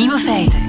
Nieuwe 0.00 0.18
feiten. 0.18 0.60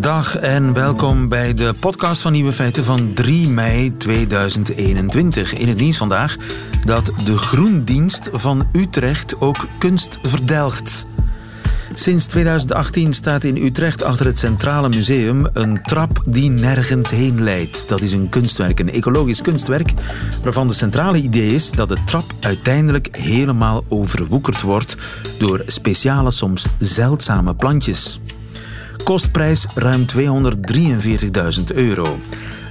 Dag 0.00 0.36
en 0.36 0.72
welkom 0.72 1.28
bij 1.28 1.54
de 1.54 1.74
podcast 1.80 2.22
van 2.22 2.32
Nieuwe 2.32 2.52
Feiten 2.52 2.84
van 2.84 3.14
3 3.14 3.48
mei 3.48 3.96
2021. 3.96 5.54
In 5.54 5.68
het 5.68 5.80
nieuws 5.80 5.96
vandaag 5.96 6.36
dat 6.84 7.12
de 7.24 7.38
Groendienst 7.38 8.28
van 8.32 8.66
Utrecht 8.72 9.40
ook 9.40 9.66
kunst 9.78 10.18
verdelgt. 10.22 11.06
Sinds 11.94 12.26
2018 12.26 13.14
staat 13.14 13.44
in 13.44 13.56
Utrecht 13.56 14.02
achter 14.02 14.26
het 14.26 14.38
Centrale 14.38 14.88
Museum 14.88 15.46
een 15.52 15.82
trap 15.82 16.22
die 16.26 16.50
nergens 16.50 17.10
heen 17.10 17.42
leidt. 17.42 17.88
Dat 17.88 18.00
is 18.00 18.12
een 18.12 18.28
kunstwerk, 18.28 18.80
een 18.80 18.90
ecologisch 18.90 19.42
kunstwerk, 19.42 19.92
waarvan 20.42 20.68
de 20.68 20.74
centrale 20.74 21.18
idee 21.18 21.54
is 21.54 21.70
dat 21.70 21.88
de 21.88 21.98
trap 22.06 22.32
uiteindelijk 22.40 23.08
helemaal 23.16 23.84
overwoekerd 23.88 24.62
wordt 24.62 24.96
door 25.38 25.62
speciale, 25.66 26.30
soms 26.30 26.66
zeldzame 26.78 27.54
plantjes. 27.54 28.20
Kostprijs 29.04 29.66
ruim 29.74 30.04
243.000 30.16 31.74
euro. 31.74 32.20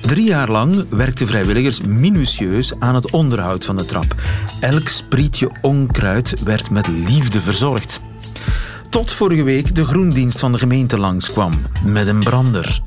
Drie 0.01 0.27
jaar 0.27 0.51
lang 0.51 0.85
werkten 0.89 1.27
vrijwilligers 1.27 1.81
minutieus 1.81 2.73
aan 2.79 2.95
het 2.95 3.11
onderhoud 3.11 3.65
van 3.65 3.77
de 3.77 3.85
trap. 3.85 4.15
Elk 4.59 4.87
sprietje 4.87 5.49
onkruid 5.61 6.43
werd 6.43 6.69
met 6.69 6.87
liefde 6.87 7.41
verzorgd. 7.41 8.01
Tot 8.89 9.11
vorige 9.11 9.43
week 9.43 9.75
de 9.75 9.85
groendienst 9.85 10.39
van 10.39 10.51
de 10.51 10.57
gemeente 10.57 10.97
langskwam 10.97 11.53
met 11.85 12.07
een 12.07 12.19
brander. 12.19 12.81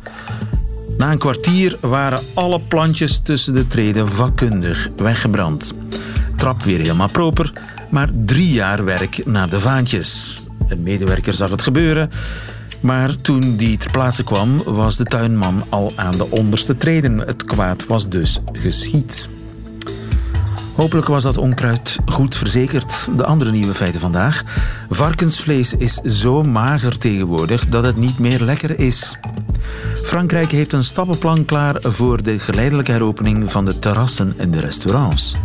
Na 0.99 1.13
een 1.13 1.19
kwartier 1.19 1.79
waren 1.81 2.21
alle 2.35 2.61
plantjes 2.61 3.19
tussen 3.19 3.55
de 3.55 3.67
treden 3.67 4.09
vakkundig 4.09 4.89
weggebrand. 4.97 5.75
Trap 6.37 6.63
weer 6.63 6.79
helemaal 6.79 7.11
proper, 7.11 7.53
maar 7.91 8.09
drie 8.25 8.53
jaar 8.53 8.85
werk 8.85 9.27
naar 9.27 9.49
de 9.49 9.61
vaantjes. 9.61 10.41
Een 10.69 10.83
medewerker 10.83 11.35
zag 11.35 11.51
het 11.51 11.63
gebeuren, 11.63 12.11
maar 12.81 13.17
toen 13.17 13.57
die 13.57 13.77
ter 13.77 13.91
plaatse 13.91 14.25
kwam, 14.25 14.63
was 14.63 14.97
de 14.97 15.05
tuinman 15.05 15.65
al 15.69 15.93
aan 15.97 16.17
de 16.17 16.31
onderste 16.31 16.77
treden. 16.77 17.19
Het 17.19 17.45
kwaad 17.45 17.87
was 17.87 18.09
dus 18.09 18.39
geschied. 18.53 19.29
Hopelijk 20.79 21.07
was 21.07 21.23
dat 21.23 21.37
onkruid 21.37 21.97
goed 22.07 22.37
verzekerd. 22.37 23.09
De 23.17 23.25
andere 23.25 23.51
nieuwe 23.51 23.75
feiten 23.75 24.01
vandaag. 24.01 24.45
Varkensvlees 24.91 25.75
is 25.75 25.95
zo 25.95 26.43
mager 26.43 26.99
tegenwoordig 26.99 27.69
dat 27.69 27.85
het 27.85 27.97
niet 27.97 28.19
meer 28.19 28.41
lekker 28.41 28.79
is. 28.79 29.19
Frankrijk 30.05 30.51
heeft 30.51 30.73
een 30.73 30.85
stappenplan 30.85 31.45
klaar 31.45 31.77
voor 31.81 32.23
de 32.23 32.39
geleidelijke 32.39 32.93
heropening 32.93 33.53
van 33.53 33.65
de 33.65 33.79
terrassen 33.79 34.35
en 34.37 34.51
de 34.51 34.61
restaurants. 34.61 35.37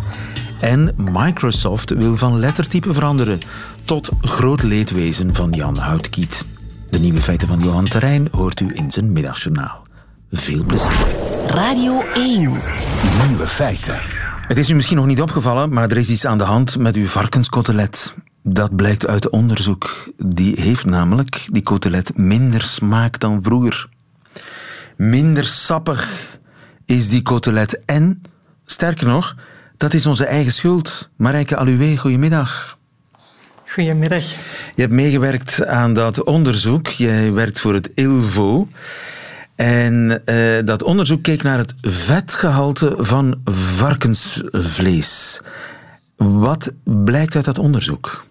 En 0.59 0.93
Microsoft 0.97 1.89
wil 1.89 2.15
van 2.15 2.39
lettertype 2.39 2.93
veranderen, 2.93 3.39
tot 3.83 4.09
groot 4.21 4.63
leedwezen 4.63 5.35
van 5.35 5.51
Jan 5.51 5.77
Houtkiet. 5.77 6.45
De 6.93 6.99
nieuwe 6.99 7.21
feiten 7.21 7.47
van 7.47 7.59
Johan 7.59 7.85
Terrein 7.85 8.27
hoort 8.31 8.59
u 8.59 8.71
in 8.73 8.91
zijn 8.91 9.11
middagjournaal. 9.11 9.85
Veel 10.31 10.63
plezier. 10.63 10.91
Radio 11.47 12.01
1. 12.13 12.39
Nieuwe 13.27 13.47
feiten. 13.47 13.99
Het 14.47 14.57
is 14.57 14.69
u 14.69 14.73
misschien 14.73 14.97
nog 14.97 15.05
niet 15.05 15.21
opgevallen, 15.21 15.73
maar 15.73 15.91
er 15.91 15.97
is 15.97 16.09
iets 16.09 16.25
aan 16.25 16.37
de 16.37 16.43
hand 16.43 16.77
met 16.77 16.95
uw 16.95 17.05
varkenskotelet. 17.05 18.15
Dat 18.43 18.75
blijkt 18.75 19.07
uit 19.07 19.29
onderzoek. 19.29 20.13
Die 20.17 20.61
heeft 20.61 20.85
namelijk, 20.85 21.47
die 21.51 21.63
kotelet, 21.63 22.17
minder 22.17 22.61
smaak 22.61 23.19
dan 23.19 23.43
vroeger. 23.43 23.89
Minder 24.97 25.45
sappig 25.45 26.09
is 26.85 27.09
die 27.09 27.21
kotelet. 27.21 27.85
En, 27.85 28.21
sterker 28.65 29.07
nog, 29.07 29.35
dat 29.77 29.93
is 29.93 30.05
onze 30.05 30.25
eigen 30.25 30.51
schuld. 30.51 31.09
Marijke 31.17 31.57
Aluwe, 31.57 31.97
goedemiddag. 31.97 32.77
Goedemiddag. 33.73 34.23
Je 34.75 34.81
hebt 34.81 34.93
meegewerkt 34.93 35.65
aan 35.65 35.93
dat 35.93 36.23
onderzoek. 36.23 36.87
Jij 36.87 37.31
werkt 37.31 37.59
voor 37.59 37.73
het 37.73 37.89
ILVO. 37.95 38.67
En 39.55 40.21
uh, 40.25 40.35
dat 40.65 40.83
onderzoek 40.83 41.23
keek 41.23 41.43
naar 41.43 41.57
het 41.57 41.73
vetgehalte 41.81 42.95
van 42.97 43.35
varkensvlees. 43.45 45.41
Wat 46.15 46.71
blijkt 46.83 47.35
uit 47.35 47.45
dat 47.45 47.59
onderzoek? 47.59 48.25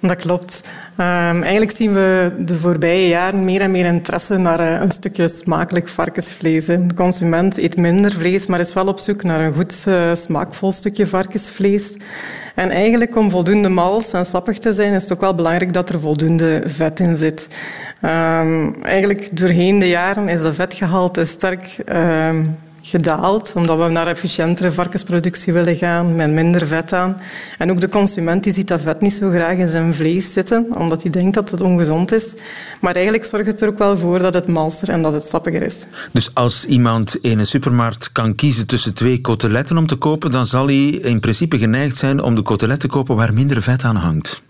Dat 0.00 0.16
klopt. 0.16 0.64
Um, 0.92 1.42
eigenlijk 1.42 1.70
zien 1.70 1.92
we 1.92 2.34
de 2.38 2.56
voorbije 2.56 3.08
jaren 3.08 3.44
meer 3.44 3.60
en 3.60 3.70
meer 3.70 3.86
interesse 3.86 4.36
naar 4.36 4.60
uh, 4.60 4.80
een 4.80 4.90
stukje 4.90 5.28
smakelijk 5.28 5.88
varkensvlees. 5.88 6.66
Hè. 6.66 6.86
De 6.86 6.94
consument 6.94 7.58
eet 7.58 7.76
minder 7.76 8.12
vlees, 8.12 8.46
maar 8.46 8.60
is 8.60 8.72
wel 8.72 8.86
op 8.86 8.98
zoek 8.98 9.22
naar 9.22 9.40
een 9.40 9.54
goed 9.54 9.84
uh, 9.88 10.14
smaakvol 10.14 10.72
stukje 10.72 11.06
varkensvlees. 11.06 11.96
En 12.54 12.70
eigenlijk 12.70 13.16
om 13.16 13.30
voldoende 13.30 13.68
mals 13.68 14.12
en 14.12 14.24
sappig 14.24 14.58
te 14.58 14.72
zijn, 14.72 14.92
is 14.92 15.02
het 15.02 15.12
ook 15.12 15.20
wel 15.20 15.34
belangrijk 15.34 15.72
dat 15.72 15.88
er 15.88 16.00
voldoende 16.00 16.62
vet 16.64 17.00
in 17.00 17.16
zit. 17.16 17.48
Um, 18.02 18.82
eigenlijk 18.82 19.36
doorheen 19.36 19.78
de 19.78 19.88
jaren 19.88 20.28
is 20.28 20.42
dat 20.42 20.54
vetgehalte 20.54 21.24
sterk 21.24 21.76
um, 21.88 22.58
gedaald, 22.86 23.52
omdat 23.56 23.78
we 23.78 23.88
naar 23.88 24.06
efficiëntere 24.06 24.72
varkensproductie 24.72 25.52
willen 25.52 25.76
gaan, 25.76 26.16
met 26.16 26.30
minder 26.30 26.66
vet 26.66 26.92
aan. 26.92 27.16
En 27.58 27.70
ook 27.70 27.80
de 27.80 27.88
consument 27.88 28.44
die 28.44 28.52
ziet 28.52 28.68
dat 28.68 28.80
vet 28.80 29.00
niet 29.00 29.12
zo 29.12 29.30
graag 29.30 29.56
in 29.56 29.68
zijn 29.68 29.94
vlees 29.94 30.32
zitten, 30.32 30.66
omdat 30.78 31.02
hij 31.02 31.10
denkt 31.10 31.34
dat 31.34 31.50
het 31.50 31.60
ongezond 31.60 32.12
is. 32.12 32.34
Maar 32.80 32.94
eigenlijk 32.94 33.24
zorgt 33.24 33.46
het 33.46 33.60
er 33.60 33.68
ook 33.68 33.78
wel 33.78 33.96
voor 33.98 34.18
dat 34.18 34.34
het 34.34 34.46
malser 34.46 34.88
en 34.88 35.02
dat 35.02 35.12
het 35.12 35.22
sappiger 35.22 35.62
is. 35.62 35.86
Dus 36.12 36.34
als 36.34 36.64
iemand 36.64 37.16
in 37.16 37.38
een 37.38 37.46
supermarkt 37.46 38.12
kan 38.12 38.34
kiezen 38.34 38.66
tussen 38.66 38.94
twee 38.94 39.20
koteletten 39.20 39.78
om 39.78 39.86
te 39.86 39.96
kopen, 39.96 40.30
dan 40.30 40.46
zal 40.46 40.66
hij 40.66 40.86
in 40.86 41.20
principe 41.20 41.58
geneigd 41.58 41.96
zijn 41.96 42.22
om 42.22 42.34
de 42.34 42.42
kotelet 42.42 42.80
te 42.80 42.88
kopen 42.88 43.16
waar 43.16 43.34
minder 43.34 43.62
vet 43.62 43.84
aan 43.84 43.96
hangt. 43.96 44.42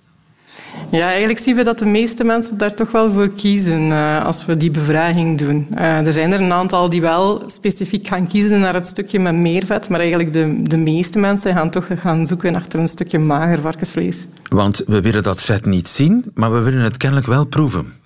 Ja, 0.90 1.08
eigenlijk 1.08 1.38
zien 1.38 1.56
we 1.56 1.64
dat 1.64 1.78
de 1.78 1.86
meeste 1.86 2.24
mensen 2.24 2.58
daar 2.58 2.74
toch 2.74 2.90
wel 2.90 3.12
voor 3.12 3.28
kiezen 3.28 3.82
uh, 3.82 4.24
als 4.24 4.46
we 4.46 4.56
die 4.56 4.70
bevraging 4.70 5.38
doen. 5.38 5.66
Uh, 5.74 6.06
er 6.06 6.12
zijn 6.12 6.32
er 6.32 6.40
een 6.40 6.52
aantal 6.52 6.88
die 6.88 7.00
wel 7.00 7.42
specifiek 7.46 8.06
gaan 8.06 8.26
kiezen 8.26 8.60
naar 8.60 8.74
het 8.74 8.86
stukje 8.86 9.18
met 9.18 9.34
meer 9.34 9.66
vet, 9.66 9.88
maar 9.88 10.00
eigenlijk 10.00 10.32
de, 10.32 10.62
de 10.62 10.76
meeste 10.76 11.18
mensen 11.18 11.54
gaan 11.54 11.70
toch 11.70 11.86
gaan 11.94 12.26
zoeken 12.26 12.56
achter 12.56 12.80
een 12.80 12.88
stukje 12.88 13.18
mager 13.18 13.60
varkensvlees. 13.60 14.26
Want 14.48 14.82
we 14.86 15.00
willen 15.00 15.22
dat 15.22 15.42
vet 15.42 15.66
niet 15.66 15.88
zien, 15.88 16.24
maar 16.34 16.52
we 16.52 16.60
willen 16.60 16.80
het 16.80 16.96
kennelijk 16.96 17.26
wel 17.26 17.44
proeven. 17.44 18.03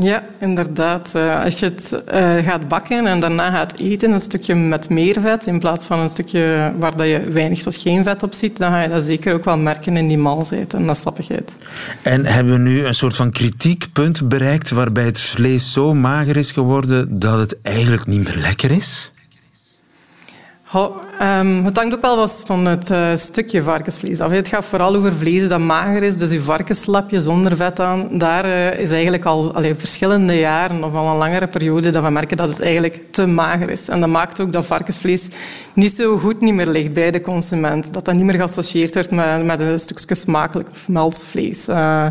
Ja, 0.00 0.24
inderdaad. 0.40 1.12
Uh, 1.16 1.42
als 1.44 1.58
je 1.58 1.64
het 1.64 2.02
uh, 2.14 2.36
gaat 2.36 2.68
bakken 2.68 3.06
en 3.06 3.20
daarna 3.20 3.50
gaat 3.50 3.78
eten, 3.78 4.12
een 4.12 4.20
stukje 4.20 4.54
met 4.54 4.88
meer 4.88 5.20
vet, 5.20 5.46
in 5.46 5.58
plaats 5.58 5.86
van 5.86 5.98
een 5.98 6.08
stukje 6.08 6.72
waar 6.78 6.96
dat 6.96 7.06
je 7.06 7.30
weinig 7.30 7.62
tot 7.62 7.76
geen 7.76 8.04
vet 8.04 8.22
op 8.22 8.34
ziet, 8.34 8.56
dan 8.56 8.70
ga 8.70 8.82
je 8.82 8.88
dat 8.88 9.04
zeker 9.04 9.34
ook 9.34 9.44
wel 9.44 9.56
merken 9.56 9.96
in 9.96 10.08
die 10.08 10.18
malsheid 10.18 10.74
en 10.74 10.86
dat 10.86 10.98
sappigheid. 10.98 11.56
En 12.02 12.26
hebben 12.26 12.52
we 12.52 12.58
nu 12.58 12.84
een 12.84 12.94
soort 12.94 13.16
van 13.16 13.30
kritiekpunt 13.30 14.28
bereikt 14.28 14.70
waarbij 14.70 15.04
het 15.04 15.20
vlees 15.20 15.72
zo 15.72 15.94
mager 15.94 16.36
is 16.36 16.52
geworden 16.52 17.18
dat 17.18 17.38
het 17.38 17.62
eigenlijk 17.62 18.06
niet 18.06 18.24
meer 18.24 18.36
lekker 18.36 18.70
is? 18.70 19.12
Oh, 20.72 20.96
um, 21.20 21.64
het 21.64 21.76
hangt 21.76 21.94
ook 21.94 22.00
wel 22.00 22.16
wat 22.16 22.42
van 22.46 22.66
het 22.66 22.90
uh, 22.90 23.16
stukje 23.16 23.62
varkensvlees 23.62 24.20
af. 24.20 24.30
Het 24.30 24.48
gaat 24.48 24.64
vooral 24.64 24.94
over 24.94 25.12
vlees 25.12 25.48
dat 25.48 25.60
mager 25.60 26.02
is, 26.02 26.16
dus 26.16 26.30
je 26.30 26.40
varkenslapje 26.40 27.20
zonder 27.20 27.56
vet 27.56 27.80
aan. 27.80 28.08
Daar 28.18 28.46
uh, 28.46 28.78
is 28.78 28.90
eigenlijk 28.90 29.24
al 29.24 29.54
allee, 29.54 29.74
verschillende 29.74 30.38
jaren 30.38 30.84
of 30.84 30.94
al 30.94 31.06
een 31.06 31.16
langere 31.16 31.46
periode 31.46 31.90
dat 31.90 32.02
we 32.02 32.10
merken 32.10 32.36
dat 32.36 32.48
het 32.48 32.60
eigenlijk 32.60 33.00
te 33.10 33.26
mager 33.26 33.70
is. 33.70 33.88
En 33.88 34.00
dat 34.00 34.08
maakt 34.08 34.40
ook 34.40 34.52
dat 34.52 34.66
varkensvlees 34.66 35.28
niet 35.72 35.94
zo 35.94 36.16
goed 36.18 36.40
niet 36.40 36.54
meer 36.54 36.68
ligt 36.68 36.92
bij 36.92 37.10
de 37.10 37.20
consument. 37.20 37.94
Dat 37.94 38.04
dat 38.04 38.14
niet 38.14 38.24
meer 38.24 38.34
geassocieerd 38.34 38.94
wordt 38.94 39.10
met, 39.10 39.44
met 39.44 39.60
een 39.60 39.78
stukje 39.78 40.14
smakelijk 40.14 40.68
meltvlees. 40.86 41.68
Uh, 41.68 42.06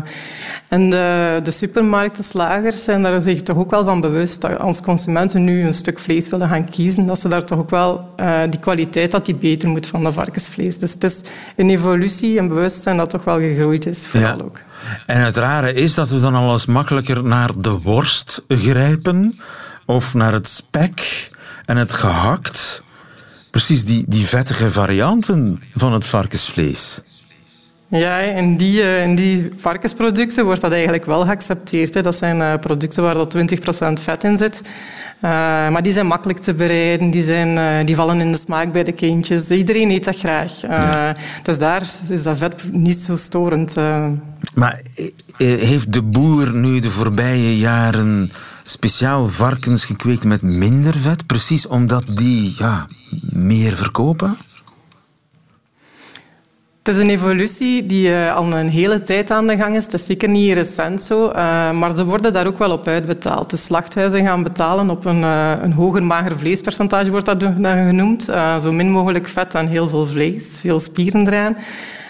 en 0.68 0.90
de, 0.90 1.40
de 1.42 1.50
supermarkten, 1.50 2.24
slagers 2.24 2.84
zijn 2.84 3.02
daar 3.02 3.22
zich 3.22 3.42
toch 3.42 3.56
ook 3.56 3.70
wel 3.70 3.84
van 3.84 4.00
bewust 4.00 4.40
dat 4.40 4.58
als 4.58 4.82
consumenten 4.82 5.44
nu 5.44 5.64
een 5.64 5.74
stuk 5.74 5.98
vlees 5.98 6.28
willen 6.28 6.48
gaan 6.48 6.70
kiezen, 6.70 7.06
dat 7.06 7.20
ze 7.20 7.28
daar 7.28 7.44
toch 7.44 7.58
ook 7.58 7.70
wel 7.70 8.04
die 8.50 8.60
kwaliteit 8.60 8.92
dat 8.94 9.26
die 9.26 9.34
beter 9.34 9.68
moet 9.68 9.86
van 9.86 10.02
dat 10.02 10.14
varkensvlees. 10.14 10.78
Dus 10.78 10.92
het 10.92 11.04
is 11.04 11.22
een 11.56 11.70
evolutie 11.70 12.38
en 12.38 12.48
bewustzijn 12.48 12.96
dat 12.96 13.10
toch 13.10 13.24
wel 13.24 13.38
gegroeid 13.38 13.86
is, 13.86 14.06
vooral 14.06 14.36
Ja. 14.36 14.44
ook. 14.44 14.60
En 15.06 15.20
het 15.20 15.36
rare 15.36 15.72
is 15.72 15.94
dat 15.94 16.08
we 16.08 16.20
dan 16.20 16.34
al 16.34 16.52
eens 16.52 16.66
makkelijker 16.66 17.22
naar 17.24 17.50
de 17.58 17.70
worst 17.70 18.42
grijpen 18.48 19.40
of 19.86 20.14
naar 20.14 20.32
het 20.32 20.48
spek 20.48 21.30
en 21.64 21.76
het 21.76 21.92
gehakt. 21.92 22.82
Precies 23.50 23.84
die, 23.84 24.04
die 24.08 24.26
vettige 24.26 24.70
varianten 24.72 25.62
van 25.74 25.92
het 25.92 26.06
varkensvlees. 26.06 27.00
Ja, 27.88 28.18
in 28.18 28.56
die, 28.56 28.82
eh, 28.82 29.02
in 29.02 29.14
die 29.14 29.50
varkensproducten 29.56 30.44
wordt 30.44 30.60
dat 30.60 30.72
eigenlijk 30.72 31.04
wel 31.04 31.24
geaccepteerd. 31.24 31.94
Hè. 31.94 32.02
Dat 32.02 32.14
zijn 32.14 32.42
eh, 32.42 32.58
producten 32.58 33.02
waar 33.02 33.14
dat 33.14 33.30
20% 33.30 34.00
vet 34.00 34.24
in 34.24 34.38
zit. 34.38 34.62
Uh, 35.24 35.30
maar 35.70 35.82
die 35.82 35.92
zijn 35.92 36.06
makkelijk 36.06 36.38
te 36.38 36.54
bereiden, 36.54 37.10
die, 37.10 37.22
zijn, 37.22 37.56
uh, 37.56 37.86
die 37.86 37.96
vallen 37.96 38.20
in 38.20 38.32
de 38.32 38.38
smaak 38.38 38.72
bij 38.72 38.84
de 38.84 38.92
kindjes. 38.92 39.50
Iedereen 39.50 39.90
eet 39.90 40.04
dat 40.04 40.16
graag. 40.16 40.64
Uh, 40.64 40.70
ja. 40.70 41.16
Dus 41.42 41.58
daar 41.58 41.82
is 42.08 42.22
dat 42.22 42.38
vet 42.38 42.72
niet 42.72 42.96
zo 42.96 43.16
storend. 43.16 43.76
Maar 44.54 44.80
heeft 45.36 45.92
de 45.92 46.02
boer 46.02 46.54
nu 46.54 46.80
de 46.80 46.90
voorbije 46.90 47.58
jaren 47.58 48.32
speciaal 48.64 49.28
varkens 49.28 49.84
gekweekt 49.84 50.24
met 50.24 50.42
minder 50.42 50.94
vet? 50.94 51.26
Precies 51.26 51.66
omdat 51.66 52.04
die 52.06 52.54
ja, 52.58 52.86
meer 53.30 53.76
verkopen? 53.76 54.36
Het 56.84 56.94
is 56.94 57.00
een 57.00 57.10
evolutie 57.10 57.86
die 57.86 58.08
uh, 58.08 58.34
al 58.34 58.52
een 58.52 58.68
hele 58.68 59.02
tijd 59.02 59.30
aan 59.30 59.46
de 59.46 59.56
gang 59.56 59.76
is. 59.76 59.84
Het 59.84 59.94
is 59.94 60.06
zeker 60.06 60.28
niet 60.28 60.52
recent 60.52 61.02
zo, 61.02 61.26
uh, 61.28 61.70
maar 61.70 61.94
ze 61.94 62.04
worden 62.04 62.32
daar 62.32 62.46
ook 62.46 62.58
wel 62.58 62.70
op 62.70 62.86
uitbetaald. 62.86 63.50
De 63.50 63.56
slachthuizen 63.56 64.24
gaan 64.24 64.42
betalen 64.42 64.90
op 64.90 65.04
een, 65.04 65.20
uh, 65.20 65.52
een 65.62 65.72
hoger 65.72 66.02
mager 66.02 66.38
vleespercentage, 66.38 67.10
wordt 67.10 67.26
dat 67.26 67.42
genoemd. 67.62 68.22
zo 68.60 68.72
min 68.72 68.90
mogelijk 68.90 69.28
vet 69.28 69.54
en 69.54 69.66
heel 69.66 69.88
veel 69.88 70.06
vlees, 70.06 70.60
veel 70.60 70.80
spieren 70.80 71.26
eraan. 71.26 71.56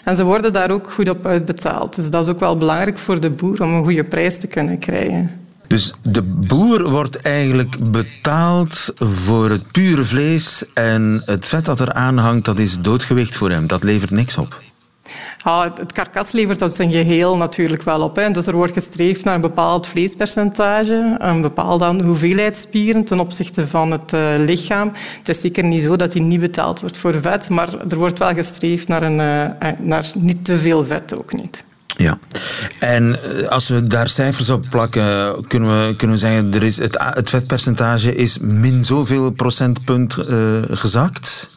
En 0.05 0.17
ze 0.17 0.25
worden 0.25 0.53
daar 0.53 0.71
ook 0.71 0.91
goed 0.91 1.09
op 1.09 1.27
uitbetaald. 1.27 1.95
Dus 1.95 2.11
dat 2.11 2.27
is 2.27 2.33
ook 2.33 2.41
wel 2.41 2.57
belangrijk 2.57 2.99
voor 2.99 3.21
de 3.21 3.31
boer 3.31 3.63
om 3.63 3.73
een 3.73 3.85
goede 3.85 4.05
prijs 4.05 4.39
te 4.39 4.47
kunnen 4.47 4.79
krijgen. 4.79 5.44
Dus 5.67 5.95
de 6.03 6.23
boer 6.23 6.91
wordt 6.91 7.17
eigenlijk 7.17 7.91
betaald 7.91 8.93
voor 8.95 9.51
het 9.51 9.73
pure 9.73 10.05
vlees 10.05 10.65
en 10.75 11.23
het 11.25 11.47
vet 11.47 11.65
dat 11.65 11.81
er 11.81 11.93
aan 11.93 12.19
hangt, 12.19 12.45
dat 12.45 12.59
is 12.59 12.81
doodgewicht 12.81 13.37
voor 13.37 13.51
hem. 13.51 13.67
Dat 13.67 13.83
levert 13.83 14.11
niks 14.11 14.37
op. 14.39 14.63
Het 15.75 15.93
karkas 15.93 16.33
levert 16.33 16.59
dat 16.59 16.77
zijn 16.77 16.93
geheel 16.93 17.37
natuurlijk 17.37 17.83
wel 17.83 18.01
op. 18.01 18.17
Hè. 18.17 18.31
Dus 18.31 18.47
er 18.47 18.55
wordt 18.55 18.73
gestreefd 18.73 19.25
naar 19.25 19.35
een 19.35 19.41
bepaald 19.41 19.87
vleespercentage, 19.87 21.17
een 21.19 21.43
bepaalde 21.43 22.05
hoeveelheid 22.05 22.57
spieren 22.57 23.05
ten 23.05 23.21
opzichte 23.21 23.67
van 23.67 23.91
het 23.91 24.13
uh, 24.13 24.35
lichaam. 24.39 24.93
Het 25.19 25.29
is 25.29 25.41
zeker 25.41 25.65
niet 25.65 25.83
zo 25.83 25.97
dat 25.97 26.13
hij 26.13 26.23
niet 26.23 26.41
betaald 26.41 26.81
wordt 26.81 26.97
voor 26.97 27.21
vet, 27.21 27.49
maar 27.49 27.87
er 27.89 27.97
wordt 27.97 28.19
wel 28.19 28.35
gestreefd 28.35 28.89
naar, 28.89 29.03
een, 29.03 29.21
uh, 29.63 29.69
naar 29.79 30.11
niet 30.15 30.45
te 30.45 30.59
veel 30.59 30.85
vet 30.85 31.15
ook 31.15 31.33
niet. 31.33 31.65
Ja, 31.97 32.19
en 32.79 33.19
als 33.49 33.69
we 33.69 33.87
daar 33.87 34.09
cijfers 34.09 34.51
op 34.51 34.67
plakken, 34.71 35.35
kunnen 35.47 35.87
we, 35.87 35.97
kunnen 35.97 36.19
zeggen 36.19 36.55
er 36.55 36.63
is 36.63 36.77
het, 36.77 36.99
het 36.99 37.31
vetpercentage 37.31 38.15
is 38.15 38.39
min 38.39 38.85
zoveel 38.85 39.31
procentpunt 39.31 40.17
uh, 40.17 40.63
gezakt? 40.71 41.49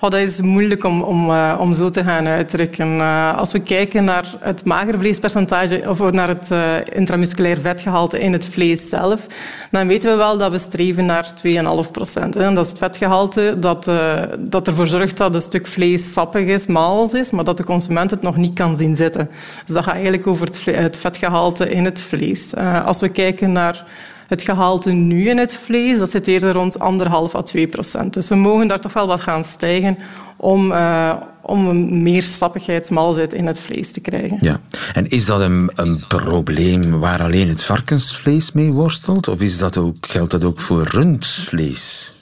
Oh, 0.00 0.10
dat 0.10 0.20
is 0.20 0.40
moeilijk 0.40 0.84
om, 0.84 1.02
om, 1.02 1.30
uh, 1.30 1.56
om 1.60 1.74
zo 1.74 1.90
te 1.90 2.04
gaan 2.04 2.26
uitdrukken. 2.26 2.96
Uh, 2.96 3.36
als 3.36 3.52
we 3.52 3.60
kijken 3.60 4.04
naar 4.04 4.34
het 4.40 4.64
magervleespercentage 4.64 5.84
of 5.88 6.10
naar 6.12 6.28
het 6.28 6.50
uh, 6.50 6.74
intramusculair 6.92 7.58
vetgehalte 7.58 8.20
in 8.20 8.32
het 8.32 8.44
vlees 8.44 8.88
zelf, 8.88 9.26
dan 9.70 9.86
weten 9.86 10.10
we 10.10 10.16
wel 10.16 10.38
dat 10.38 10.50
we 10.50 10.58
streven 10.58 11.06
naar 11.06 11.32
2,5 11.86 11.90
procent. 11.92 12.32
Dat 12.32 12.64
is 12.64 12.68
het 12.68 12.78
vetgehalte 12.78 13.56
dat, 13.58 13.90
dat 14.38 14.66
ervoor 14.66 14.86
zorgt 14.86 15.16
dat 15.16 15.34
een 15.34 15.40
stuk 15.40 15.66
vlees 15.66 16.12
sappig 16.12 16.46
is, 16.46 16.66
mals 16.66 17.14
is, 17.14 17.30
maar 17.30 17.44
dat 17.44 17.56
de 17.56 17.64
consument 17.64 18.10
het 18.10 18.22
nog 18.22 18.36
niet 18.36 18.54
kan 18.54 18.76
zien 18.76 18.96
zitten. 18.96 19.30
Dus 19.64 19.74
dat 19.74 19.84
gaat 19.84 19.94
eigenlijk 19.94 20.26
over 20.26 20.46
het, 20.46 20.64
het 20.64 20.96
vetgehalte 20.96 21.70
in 21.70 21.84
het 21.84 22.00
vlees. 22.00 22.54
als 22.84 23.00
we 23.00 23.08
kijken 23.08 23.52
naar 23.52 23.84
het 24.28 24.42
gehalte 24.42 24.90
nu 24.90 25.28
in 25.28 25.38
het 25.38 25.54
vlees, 25.54 25.98
dat 25.98 26.10
zit 26.10 26.26
eerder 26.26 26.52
rond 26.52 26.78
anderhalf 26.78 27.34
à 27.34 27.42
2 27.42 27.66
procent. 27.66 28.14
Dus 28.14 28.28
we 28.28 28.34
mogen 28.34 28.68
daar 28.68 28.80
toch 28.80 28.92
wel 28.92 29.06
wat 29.06 29.20
gaan 29.20 29.44
stijgen 29.44 29.98
om, 30.36 30.72
uh, 30.72 31.14
om 31.42 32.02
meer 32.02 32.22
sappigheid, 32.22 32.90
malsheid 32.90 33.34
in 33.34 33.46
het 33.46 33.58
vlees 33.58 33.92
te 33.92 34.00
krijgen. 34.00 34.38
Ja. 34.40 34.60
En 34.92 35.08
is 35.08 35.26
dat 35.26 35.40
een, 35.40 35.70
een 35.74 36.02
probleem 36.08 36.98
waar 36.98 37.22
alleen 37.22 37.48
het 37.48 37.64
varkensvlees 37.64 38.52
mee 38.52 38.72
worstelt? 38.72 39.28
Of 39.28 39.40
is 39.40 39.58
dat 39.58 39.76
ook, 39.76 39.96
geldt 40.00 40.30
dat 40.30 40.44
ook 40.44 40.60
voor 40.60 40.82
rundvlees? 40.82 42.12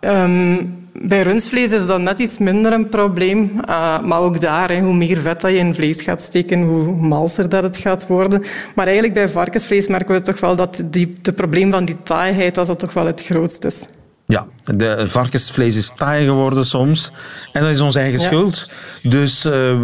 Um, 0.00 0.85
bij 1.02 1.22
rundvlees 1.22 1.72
is 1.72 1.86
dat 1.86 2.00
net 2.00 2.18
iets 2.18 2.38
minder 2.38 2.72
een 2.72 2.88
probleem. 2.88 3.50
Uh, 3.68 4.00
maar 4.02 4.20
ook 4.20 4.40
daar, 4.40 4.70
hè, 4.70 4.80
hoe 4.80 4.94
meer 4.94 5.18
vet 5.18 5.40
dat 5.40 5.50
je 5.50 5.56
in 5.56 5.74
vlees 5.74 6.02
gaat 6.02 6.22
steken, 6.22 6.62
hoe 6.62 6.94
malser 6.94 7.48
dat 7.48 7.62
het 7.62 7.76
gaat 7.76 8.06
worden. 8.06 8.42
Maar 8.74 8.84
eigenlijk 8.84 9.14
bij 9.14 9.28
varkensvlees 9.28 9.86
merken 9.86 10.14
we 10.14 10.20
toch 10.20 10.40
wel 10.40 10.56
dat 10.56 10.82
die, 10.84 11.16
de 11.22 11.32
probleem 11.32 11.70
van 11.70 11.84
die 11.84 12.02
taaiheid 12.02 12.54
dat 12.54 12.66
dat 12.66 12.78
toch 12.78 12.92
wel 12.92 13.06
het 13.06 13.24
grootste 13.24 13.66
is. 13.66 13.86
Ja, 14.26 14.46
de 14.64 15.08
varkensvlees 15.08 15.76
is 15.76 15.92
taai 15.96 16.24
geworden 16.24 16.66
soms. 16.66 17.12
En 17.52 17.62
dat 17.62 17.70
is 17.70 17.80
onze 17.80 17.98
eigen 17.98 18.20
ja. 18.20 18.26
schuld. 18.26 18.70
Dus 19.02 19.44
uh, 19.44 19.80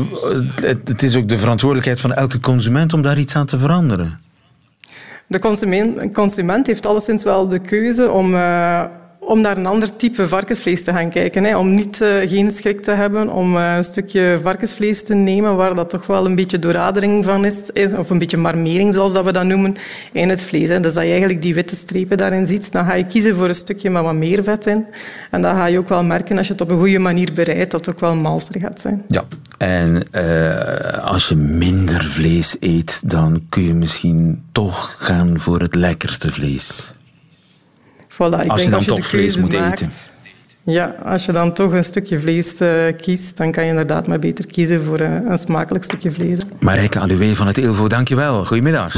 het, 0.55 0.89
het, 0.89 1.03
is 1.03 1.17
ook 1.17 1.29
de 1.29 1.39
verantwoordelijkheid 1.39 2.01
van 2.01 2.13
elke 2.13 2.41
consument 2.41 2.93
om 2.93 3.03
daar 3.03 3.19
iets 3.19 3.37
aan 3.37 3.47
te 3.47 3.59
veranderen. 3.59 4.21
De 5.27 5.39
consument, 5.39 6.13
consument 6.13 6.67
heeft 6.67 6.87
alleszins 6.87 7.25
wel 7.25 7.49
de 7.49 7.59
keuze 7.59 8.11
om... 8.11 8.35
Uh, 8.35 8.85
om 9.25 9.41
naar 9.41 9.57
een 9.57 9.67
ander 9.67 9.97
type 9.97 10.29
varkensvlees 10.29 10.85
te 10.85 10.93
gaan 10.93 11.11
kijken. 11.11 11.45
Hè. 11.45 11.57
Om 11.57 11.75
niet, 11.75 12.01
uh, 12.01 12.29
geen 12.29 12.53
schrik 12.53 12.83
te 12.83 12.91
hebben 12.91 13.31
om 13.31 13.57
uh, 13.57 13.75
een 13.77 13.85
stukje 13.85 14.39
varkensvlees 14.43 15.05
te 15.05 15.15
nemen 15.15 15.57
waar 15.57 15.75
dat 15.75 15.91
toch 15.91 16.07
wel 16.07 16.27
een 16.27 16.35
beetje 16.35 16.59
dooradering 16.59 17.25
van 17.25 17.45
is, 17.45 17.71
of 17.97 18.11
een 18.11 18.19
beetje 18.19 18.37
marmering, 18.37 18.93
zoals 18.93 19.13
dat 19.13 19.25
we 19.25 19.33
dat 19.33 19.45
noemen, 19.45 19.75
in 20.13 20.29
het 20.29 20.43
vlees. 20.43 20.69
Dus 20.69 20.81
dat 20.81 20.95
je 20.95 21.01
eigenlijk 21.01 21.43
die 21.43 21.55
witte 21.55 21.77
strepen 21.77 22.19
daarin 22.19 22.47
ziet, 22.47 22.73
dan 22.73 22.85
ga 22.85 22.95
je 22.95 23.07
kiezen 23.07 23.37
voor 23.37 23.49
een 23.49 23.55
stukje 23.55 23.91
met 23.91 24.03
wat 24.03 24.15
meer 24.15 24.45
vet 24.45 24.67
in. 24.67 24.85
En 25.31 25.43
dan 25.43 25.55
ga 25.55 25.67
je 25.67 25.79
ook 25.79 25.89
wel 25.89 26.05
merken, 26.05 26.39
als 26.39 26.47
je 26.47 26.53
het 26.53 26.63
op 26.63 26.71
een 26.71 26.79
goede 26.79 26.99
manier 26.99 27.33
bereidt, 27.35 27.71
dat 27.71 27.87
het 27.87 27.95
ook 27.95 28.01
wel 28.01 28.15
malser 28.15 28.61
gaat 28.61 28.81
zijn. 28.81 29.03
Ja, 29.09 29.25
en 29.59 30.03
uh, 30.13 31.05
als 31.05 31.29
je 31.29 31.37
minder 31.37 32.05
vlees 32.05 32.57
eet, 32.61 33.01
dan 33.05 33.43
kun 33.49 33.63
je 33.63 33.75
misschien 33.75 34.43
toch 34.53 34.97
gaan 34.99 35.41
voor 35.41 35.61
het 35.61 35.75
lekkerste 35.75 36.33
vlees. 36.33 36.93
Voilà, 38.13 38.17
ik 38.17 38.31
als 38.31 38.39
denk 38.47 38.59
je 38.59 38.71
dan 38.71 38.75
als 38.75 38.87
toch 38.87 39.07
vlees 39.07 39.37
moet 39.37 39.53
maakt, 39.53 39.81
eten. 39.81 39.93
Ja, 40.65 40.95
als 41.05 41.25
je 41.25 41.33
dan 41.33 41.53
toch 41.53 41.73
een 41.73 41.85
stukje 41.85 42.21
vlees 42.21 42.61
uh, 42.61 42.69
kiest, 42.97 43.37
dan 43.37 43.53
kan 43.53 43.65
je 43.65 43.71
inderdaad 43.71 44.07
maar 44.07 44.19
beter 44.19 44.47
kiezen 44.47 44.85
voor 44.85 45.01
uh, 45.01 45.09
een 45.29 45.39
smakelijk 45.39 45.85
stukje 45.85 46.13
vlees. 46.13 46.39
Marijke 46.61 46.99
Aloué 46.99 47.35
van 47.35 47.47
het 47.47 47.59
Ilvo, 47.59 47.89
dankjewel. 47.89 48.45
Goedemiddag. 48.45 48.93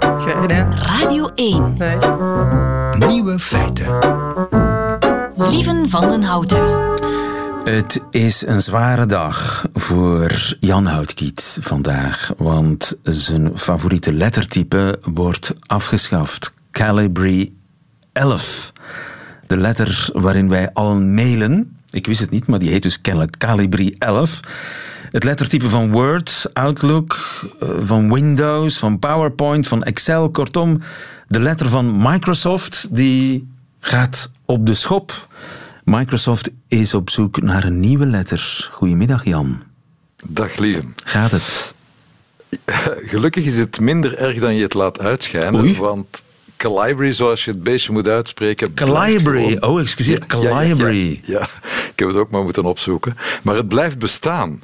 Graag 0.00 0.40
gedaan. 0.40 0.74
Radio 0.74 1.28
1. 1.34 1.74
Dag. 1.78 3.08
Nieuwe 3.08 3.38
feiten. 3.38 3.86
Lieven 5.34 5.88
van 5.88 6.08
den 6.08 6.22
Houten. 6.22 6.96
Het 7.64 8.02
is 8.10 8.46
een 8.46 8.62
zware 8.62 9.06
dag 9.06 9.66
voor 9.74 10.56
Jan 10.60 10.86
Houtkiet 10.86 11.58
vandaag, 11.60 12.32
want 12.36 12.98
zijn 13.02 13.52
favoriete 13.54 14.12
lettertype 14.12 14.98
wordt 15.02 15.54
afgeschaft. 15.66 16.54
Calibri 16.70 17.57
11. 18.18 18.72
De 19.46 19.56
letter 19.56 20.08
waarin 20.12 20.48
wij 20.48 20.70
allen 20.72 21.14
mailen. 21.14 21.76
Ik 21.90 22.06
wist 22.06 22.20
het 22.20 22.30
niet, 22.30 22.46
maar 22.46 22.58
die 22.58 22.70
heet 22.70 22.82
dus 22.82 23.00
kennelijk 23.00 23.36
Calibri 23.38 23.94
11. 23.98 24.40
Het 25.10 25.24
lettertype 25.24 25.68
van 25.68 25.90
Word, 25.90 26.50
Outlook, 26.52 27.16
eh, 27.60 27.68
van 27.80 28.12
Windows, 28.12 28.78
van 28.78 28.98
PowerPoint, 28.98 29.68
van 29.68 29.82
Excel. 29.82 30.30
Kortom, 30.30 30.80
de 31.26 31.40
letter 31.40 31.68
van 31.68 31.96
Microsoft 31.98 32.88
die 32.90 33.48
gaat 33.80 34.30
op 34.44 34.66
de 34.66 34.74
schop. 34.74 35.28
Microsoft 35.84 36.50
is 36.68 36.94
op 36.94 37.10
zoek 37.10 37.42
naar 37.42 37.64
een 37.64 37.80
nieuwe 37.80 38.06
letter. 38.06 38.68
Goedemiddag 38.72 39.24
Jan. 39.24 39.62
Dag 40.26 40.56
lieve. 40.56 40.82
Gaat 41.04 41.30
het? 41.30 41.74
Gelukkig 43.12 43.44
is 43.44 43.58
het 43.58 43.80
minder 43.80 44.18
erg 44.18 44.38
dan 44.38 44.54
je 44.54 44.62
het 44.62 44.74
laat 44.74 45.00
uitschijnen. 45.00 45.60
Oei. 45.60 45.76
Want 45.76 46.22
Calibri, 46.58 47.12
zoals 47.12 47.44
je 47.44 47.50
het 47.50 47.62
beestje 47.62 47.92
moet 47.92 48.08
uitspreken. 48.08 48.74
Calibri. 48.74 49.56
Oh, 49.60 49.80
excuseer. 49.80 50.26
Calibri. 50.26 51.20
Ja, 51.24 51.38
ja, 51.38 51.38
ja, 51.38 51.42
ik 51.92 51.98
heb 51.98 52.08
het 52.08 52.16
ook 52.16 52.30
maar 52.30 52.42
moeten 52.42 52.64
opzoeken. 52.64 53.16
Maar 53.42 53.54
het 53.54 53.68
blijft 53.68 53.98
bestaan. 53.98 54.62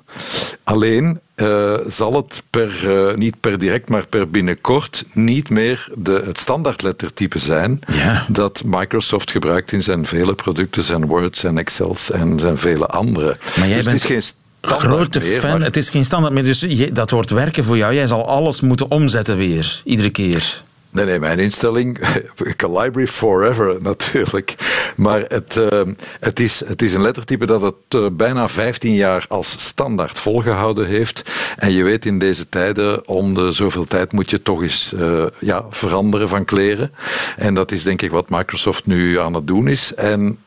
Alleen 0.65 1.21
uh, 1.37 1.75
zal 1.87 2.15
het 2.17 2.43
per, 2.51 2.85
uh, 3.09 3.15
niet 3.15 3.41
per 3.41 3.59
direct, 3.59 3.89
maar 3.89 4.07
per 4.07 4.31
binnenkort 4.31 5.05
niet 5.13 5.51
meer 5.51 5.89
de, 5.95 6.23
het 6.27 6.39
standaardlettertype 6.39 7.39
zijn 7.39 7.81
ja. 7.93 8.27
dat 8.29 8.63
Microsoft 8.65 9.31
gebruikt 9.31 9.73
in 9.73 9.83
zijn 9.83 10.07
vele 10.07 10.35
producten, 10.35 10.83
zijn 10.83 11.07
Words 11.07 11.45
en 11.45 11.59
Excels 11.59 12.11
en 12.11 12.39
zijn 12.39 12.59
vele 12.59 12.87
andere. 12.87 13.37
Maar 13.59 13.69
jij 13.69 13.77
dus 13.77 13.85
bent 13.87 14.03
het 14.03 14.11
is 14.11 14.35
geen 14.63 14.79
grote 14.79 15.19
meer, 15.19 15.41
fan. 15.41 15.51
maar- 15.51 15.61
Het 15.67 15.77
is 15.77 15.91
geen 15.91 16.05
standaard 16.05 16.33
meer, 16.35 16.45
dus 16.45 16.61
je- 16.61 16.93
dat 16.93 17.11
wordt 17.11 17.31
werken 17.31 17.65
voor 17.65 17.77
jou. 17.77 17.95
Jij 17.95 18.07
zal 18.07 18.27
alles 18.29 18.61
moeten 18.61 18.91
omzetten 18.91 19.37
weer, 19.37 19.81
iedere 19.85 20.11
keer. 20.11 20.63
Nee, 20.95 21.05
nee, 21.05 21.19
mijn 21.19 21.39
instelling, 21.39 21.99
Calibri 22.57 23.07
forever 23.07 23.77
natuurlijk. 23.83 24.55
Maar 24.97 25.25
het, 25.29 25.57
eh, 25.57 25.81
het, 26.21 26.41
is, 26.41 26.63
het 26.67 26.83
is 26.83 26.95
een 26.95 27.03
lettertype 27.03 27.47
dat 27.47 27.63
het 27.63 27.75
eh, 27.89 28.07
bijna 28.13 28.49
15 28.49 28.95
jaar 28.95 29.25
als 29.29 29.57
standaard 29.59 30.19
volgehouden 30.19 30.87
heeft. 30.87 31.23
En 31.57 31.73
je 31.73 31.83
weet 31.83 32.05
in 32.05 32.19
deze 32.19 32.49
tijden, 32.49 33.09
om 33.09 33.35
de 33.35 33.53
zoveel 33.53 33.85
tijd 33.85 34.13
moet 34.13 34.31
je 34.31 34.43
toch 34.43 34.63
eens 34.63 34.93
eh, 34.99 35.25
ja, 35.41 35.67
veranderen 35.71 36.29
van 36.29 36.45
kleren. 36.45 36.91
En 37.37 37.55
dat 37.55 37.73
is 37.73 37.83
denk 37.83 38.03
ik 38.03 38.11
wat 38.11 38.29
Microsoft 38.29 38.87
nu 38.87 39.21
aan 39.21 39.35
het 39.35 39.47
doen 39.47 39.69
is. 39.69 39.95
En 39.95 40.39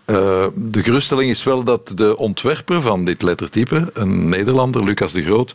de 0.53 0.83
geruststelling 0.83 1.29
is 1.29 1.43
wel 1.43 1.63
dat 1.63 1.91
de 1.95 2.17
ontwerper 2.17 2.81
van 2.81 3.05
dit 3.05 3.21
lettertype, 3.21 3.91
een 3.93 4.29
Nederlander, 4.29 4.83
Lucas 4.83 5.11
de 5.11 5.23
Groot, 5.23 5.53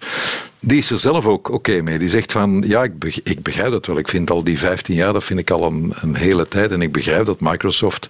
die 0.64 0.78
is 0.78 0.90
er 0.90 0.98
zelf 0.98 1.26
ook 1.26 1.50
oké 1.50 1.80
mee. 1.82 1.98
Die 1.98 2.08
zegt 2.08 2.32
van, 2.32 2.64
ja, 2.66 2.82
ik, 2.82 3.20
ik 3.22 3.42
begrijp 3.42 3.70
dat 3.70 3.86
wel. 3.86 3.98
Ik 3.98 4.08
vind 4.08 4.30
al 4.30 4.44
die 4.44 4.58
15 4.58 4.94
jaar, 4.94 5.12
dat 5.12 5.24
vind 5.24 5.38
ik 5.38 5.50
al 5.50 5.66
een 5.66 6.14
hele 6.14 6.48
tijd. 6.48 6.70
En 6.70 6.82
ik 6.82 6.92
begrijp 6.92 7.26
dat 7.26 7.40
Microsoft 7.40 8.08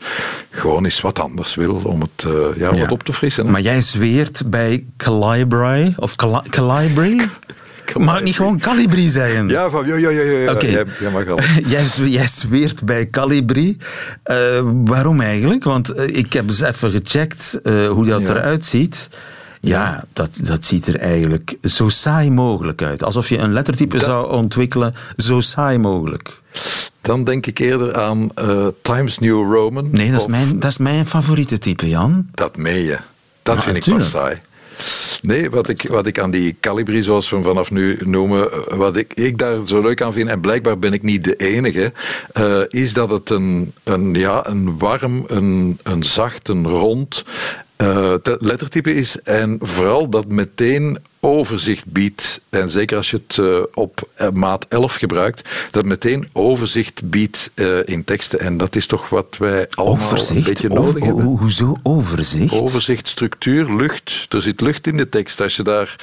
gewoon 0.62 0.84
eens 0.84 1.00
wat 1.00 1.18
anders 1.18 1.54
wil 1.54 1.80
om 1.84 2.00
het, 2.00 2.24
eh, 2.26 2.32
ja, 2.56 2.74
het 2.74 2.90
op 2.92 3.02
te 3.02 3.12
frissen. 3.12 3.50
Maar 3.50 3.60
jij 3.60 3.80
zweert 3.82 4.42
bij 4.50 4.84
Calibri, 4.96 5.94
of 5.96 6.16
Cali- 6.16 6.48
Calibri? 6.50 7.20
Mag 7.98 8.18
ik 8.18 8.24
niet 8.24 8.36
gewoon 8.36 8.58
Calibri 8.58 9.08
zeggen? 9.08 9.48
Ja, 9.48 9.70
van, 9.70 9.86
ja, 9.86 9.96
ja, 9.96 10.10
ja, 10.10 10.22
ja, 10.22 10.38
ja. 10.38 10.52
Oké. 10.52 10.66
Jij, 10.66 10.84
jij 11.00 11.10
mag 11.10 11.28
al. 11.28 11.38
jij, 11.74 11.84
zwe- 11.84 12.10
jij 12.10 12.26
zweert 12.26 12.82
bij 12.84 13.10
Calibri. 13.10 13.76
Eh, 14.22 14.36
waarom 14.84 15.20
eigenlijk? 15.20 15.64
Want 15.64 15.90
eh, 15.90 16.16
ik 16.16 16.32
heb 16.32 16.48
eens 16.48 16.60
even 16.60 16.90
gecheckt 16.90 17.58
hoe 17.64 18.04
dat 18.06 18.20
Ja. 18.20 18.28
eruit 18.28 18.64
ziet. 18.64 19.08
Ja, 19.60 20.04
dat, 20.12 20.38
dat 20.42 20.64
ziet 20.64 20.86
er 20.86 20.96
eigenlijk 20.98 21.56
zo 21.62 21.88
saai 21.88 22.30
mogelijk 22.30 22.82
uit. 22.82 23.02
Alsof 23.02 23.28
je 23.28 23.38
een 23.38 23.52
lettertype 23.52 23.98
zou 23.98 24.30
ontwikkelen, 24.32 24.94
zo 25.16 25.40
saai 25.40 25.78
mogelijk. 25.78 26.40
Dan 27.02 27.24
denk 27.24 27.46
ik 27.46 27.58
eerder 27.58 27.94
aan 27.94 28.30
uh, 28.38 28.66
Times 28.82 29.18
New 29.18 29.52
Roman. 29.52 29.88
Nee, 29.90 30.10
dat 30.10 30.20
is, 30.20 30.26
mijn, 30.26 30.60
dat 30.60 30.70
is 30.70 30.78
mijn 30.78 31.06
favoriete 31.06 31.58
type, 31.58 31.88
Jan. 31.88 32.28
Dat 32.34 32.56
meen 32.56 32.82
je. 32.82 32.98
Dat 33.42 33.62
vind 33.62 33.86
ik 33.86 33.94
pas 33.94 34.10
saai. 34.10 34.38
Nee, 35.22 35.50
wat 35.50 35.68
ik, 35.68 35.88
wat 35.88 36.06
ik 36.06 36.18
aan 36.18 36.30
die 36.30 36.56
Calibri, 36.60 37.02
zoals 37.02 37.30
we 37.30 37.36
hem 37.36 37.44
vanaf 37.44 37.70
nu 37.70 37.98
noemen, 38.04 38.48
wat 38.76 38.96
ik, 38.96 39.14
ik 39.14 39.38
daar 39.38 39.56
zo 39.66 39.80
leuk 39.80 40.02
aan 40.02 40.12
vind, 40.12 40.28
en 40.28 40.40
blijkbaar 40.40 40.78
ben 40.78 40.92
ik 40.92 41.02
niet 41.02 41.24
de 41.24 41.34
enige, 41.36 41.92
uh, 42.38 42.60
is 42.68 42.92
dat 42.92 43.10
het 43.10 43.30
een, 43.30 43.72
een, 43.84 44.14
ja, 44.14 44.46
een 44.46 44.78
warm, 44.78 45.24
een, 45.26 45.78
een 45.82 46.02
zacht, 46.02 46.48
een 46.48 46.68
rond 46.68 47.24
uh, 47.82 48.14
lettertype 48.38 48.94
is. 48.94 49.22
En 49.22 49.58
vooral 49.60 50.08
dat 50.08 50.26
meteen 50.26 50.98
overzicht 51.24 51.86
biedt, 51.86 52.40
en 52.48 52.70
zeker 52.70 52.96
als 52.96 53.10
je 53.10 53.20
het 53.26 53.36
uh, 53.36 53.58
op 53.74 54.08
uh, 54.20 54.30
maat 54.30 54.66
11 54.68 54.94
gebruikt, 54.94 55.48
dat 55.70 55.84
meteen 55.84 56.28
overzicht 56.32 57.10
biedt 57.10 57.50
uh, 57.54 57.78
in 57.84 58.04
teksten. 58.04 58.40
En 58.40 58.56
dat 58.56 58.76
is 58.76 58.86
toch 58.86 59.08
wat 59.08 59.36
wij 59.38 59.66
allemaal 59.70 60.04
overzicht? 60.04 60.38
een 60.38 60.44
beetje 60.44 60.68
nodig 60.68 61.04
hebben. 61.04 61.24
Ho 61.24 61.36
hoezo 61.36 61.76
overzicht? 61.82 62.52
Overzicht, 62.52 63.08
structuur, 63.08 63.74
lucht. 63.74 64.26
Er 64.28 64.42
zit 64.42 64.60
lucht 64.60 64.86
in 64.86 64.96
de 64.96 65.08
tekst. 65.08 65.40
Als 65.40 65.56
je 65.56 65.62
daar 65.62 65.96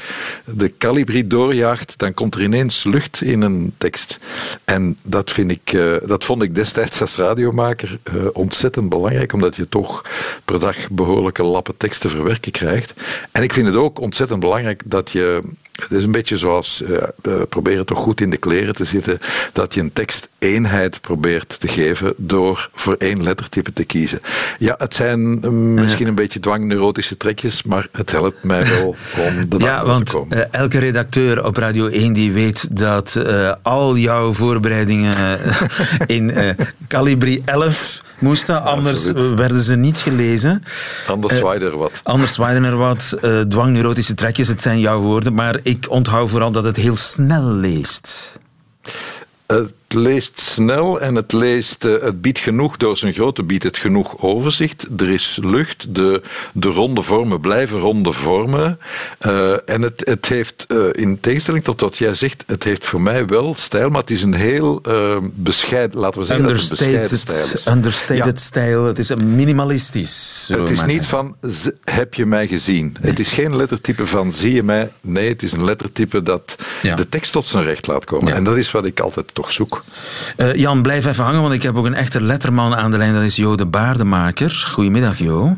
de 0.46 0.78
calibri 0.78 1.28
doorjaagt, 1.28 1.94
dan 1.98 2.14
komt 2.14 2.36
er 2.36 2.42
ineens 2.42 2.84
lucht 2.84 3.22
in 3.22 3.42
een 3.42 3.74
tekst. 3.78 4.20
En 4.64 4.98
dat, 5.02 5.32
vind 5.32 5.52
ik, 5.52 5.78
dat 6.06 6.24
vond 6.24 6.42
ik 6.42 6.56
destijds 6.56 7.02
als 7.02 7.16
radiomaker 7.16 8.00
ontzettend 8.34 8.90
belangrijk, 8.90 9.34
omdat 9.34 9.56
je 9.56 9.70
toch 9.70 10.06
per 10.46 10.60
dag 10.60 10.90
behoorlijke 10.90 11.44
lappen 11.44 11.78
teksten 11.78 12.10
verwerken 12.10 12.52
krijgt. 12.52 12.94
En 13.32 13.44
ik 13.44 13.54
vind 13.54 13.68
het 13.68 13.76
ook 13.76 14.00
ontzettend 14.00 14.40
belangrijk 14.40 14.82
dat 14.86 15.09
je 15.12 15.42
het 15.82 15.92
is 15.92 16.04
een 16.04 16.12
beetje 16.12 16.38
zoals 16.38 16.82
uh, 16.82 17.34
proberen 17.50 17.86
toch 17.86 17.98
goed 17.98 18.22
in 18.22 18.30
de 18.30 18.38
kleren 18.38 18.76
te 18.76 18.86
zitten, 18.86 19.20
dat 19.54 19.74
je 19.74 19.82
een 19.82 19.94
tekst 19.94 20.30
eenheid 20.40 21.02
probeert 21.02 21.60
te 21.60 21.68
geven 21.68 22.14
door 22.18 22.70
voor 22.76 22.96
één 22.98 23.24
lettertype 23.24 23.74
te 23.74 23.84
kiezen. 23.84 24.20
Ja, 24.60 24.76
het 24.78 24.96
zijn 24.96 25.40
uh, 25.46 25.50
misschien 25.52 26.08
een 26.08 26.16
beetje 26.16 26.40
dwangneurotische 26.40 27.18
trekjes, 27.18 27.64
maar 27.64 27.88
het 27.92 28.12
helpt 28.12 28.44
mij 28.44 28.68
wel 28.68 28.96
om 29.28 29.50
de 29.50 29.58
Ja, 29.58 29.86
want 29.86 30.14
uh, 30.14 30.42
elke 30.52 30.80
redacteur 30.80 31.46
op 31.46 31.58
Radio 31.58 31.88
1 31.88 32.14
die 32.14 32.32
weet 32.32 32.78
dat 32.78 33.20
al 33.62 33.98
jouw 33.98 34.34
voorbereidingen 34.34 35.40
in 36.08 36.34
Calibri 36.88 37.42
11 37.46 38.08
moesten, 38.22 38.64
anders 38.64 39.08
Absoluut. 39.08 39.38
werden 39.38 39.62
ze 39.62 39.76
niet 39.76 39.98
gelezen. 39.98 40.64
Anders 41.08 41.38
zwaaide 41.38 41.66
er 41.66 41.78
wat. 41.78 42.02
Anders 42.04 42.34
zwaaiden 42.34 42.64
er 42.64 42.78
wat. 42.78 43.18
Uh, 43.22 43.40
dwangneurotische 43.42 44.14
trekjes, 44.14 44.48
het 44.48 44.62
zijn 44.62 44.80
jouw 44.80 45.00
woorden, 45.00 45.34
maar 45.34 45.60
ik 45.64 45.86
onthoud 45.90 46.30
vooral 46.30 46.52
dat 46.52 46.64
het 46.64 46.76
heel 46.76 46.98
snel 46.98 47.44
leest. 47.44 48.38
Het 49.46 49.74
leest 49.94 50.40
snel 50.40 51.02
en 51.02 51.16
het, 51.16 51.34
leest, 51.34 51.86
uh, 51.86 52.02
het 52.02 52.22
biedt 52.22 52.40
genoeg, 52.40 52.78
door 52.78 52.98
zijn 52.98 53.14
grootte 53.14 53.44
biedt 53.44 53.64
het 53.64 53.78
genoeg 53.78 54.22
overzicht. 54.22 54.88
Er 54.98 55.10
is 55.10 55.40
lucht, 55.42 55.96
de, 55.96 56.22
de 56.54 56.68
ronde 56.68 57.02
vormen 57.02 57.40
blijven 57.40 57.80
ronde 57.80 58.14
vormen. 58.14 58.80
Uh, 59.26 59.52
en 59.70 59.82
het, 59.82 60.02
het 60.06 60.28
heeft, 60.28 60.66
uh, 60.68 60.86
in 60.92 61.20
tegenstelling 61.20 61.64
tot 61.64 61.82
wat 61.82 61.98
jij 61.98 62.14
zegt, 62.14 62.44
het 62.48 62.64
heeft 62.64 62.86
voor 62.86 63.02
mij 63.02 63.26
wel 63.26 63.56
stijl, 63.56 63.90
maar 63.90 64.02
het 64.02 64.12
is 64.12 64.24
een 64.24 64.34
heel 64.34 64.82
bescheiden, 65.34 66.00
laten 66.00 66.20
we 66.20 66.26
zeggen 66.26 66.46
understated, 66.46 66.80
dat 66.80 67.10
het 67.10 67.20
een 67.20 67.26
bescheiden 67.26 67.54
stijl 67.54 67.60
is. 67.60 67.76
Understated 67.76 68.40
ja. 68.40 68.46
stijl, 68.46 68.84
het 68.84 69.00
is 69.00 69.16
minimalistisch. 69.16 70.46
Het 70.52 70.70
is 70.70 70.82
niet 70.82 71.04
zeggen. 71.04 71.06
van, 71.06 71.36
heb 71.84 72.14
je 72.14 72.26
mij 72.26 72.48
gezien? 72.48 72.96
Nee. 73.02 73.12
Het 73.12 73.20
is 73.20 73.32
geen 73.32 73.56
lettertype 73.56 74.08
van, 74.08 74.32
zie 74.32 74.54
je 74.54 74.64
mij? 74.64 74.92
Nee, 75.02 75.30
het 75.30 75.44
is 75.44 75.52
een 75.52 75.64
lettertype 75.64 76.24
dat 76.24 76.56
ja. 76.82 76.96
de 76.96 77.10
tekst 77.10 77.32
tot 77.32 77.46
zijn 77.46 77.64
recht 77.64 77.88
laat 77.88 78.06
komen. 78.06 78.28
Ja. 78.28 78.36
En 78.36 78.44
dat 78.44 78.58
is 78.58 78.72
wat 78.72 78.86
ik 78.86 79.00
altijd 79.00 79.34
toch 79.34 79.52
zoek. 79.52 79.79
Uh, 80.38 80.56
Jan, 80.56 80.82
blijf 80.82 81.06
even 81.06 81.24
hangen, 81.24 81.42
want 81.42 81.54
ik 81.54 81.64
heb 81.64 81.76
ook 81.76 81.86
een 81.86 81.94
echte 81.94 82.24
letterman 82.24 82.76
aan 82.76 82.92
de 82.92 82.98
lijn. 82.98 83.14
Dat 83.14 83.24
is 83.24 83.36
Jo 83.36 83.56
de 83.56 83.66
Baardemaker. 83.66 84.50
Goedemiddag, 84.72 85.18
Jo. 85.18 85.58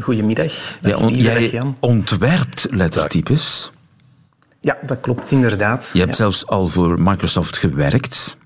Goedemiddag. 0.00 0.52
Ja, 0.80 0.96
on 0.96 1.16
jij 1.16 1.50
Jan. 1.50 1.76
ontwerpt 1.80 2.66
lettertypes. 2.70 3.70
Ja, 4.60 4.78
dat 4.86 4.98
klopt 5.00 5.30
inderdaad. 5.30 5.90
Je 5.92 5.98
hebt 5.98 6.10
ja. 6.10 6.16
zelfs 6.16 6.46
al 6.46 6.68
voor 6.68 7.00
Microsoft 7.00 7.58
gewerkt. 7.58 8.36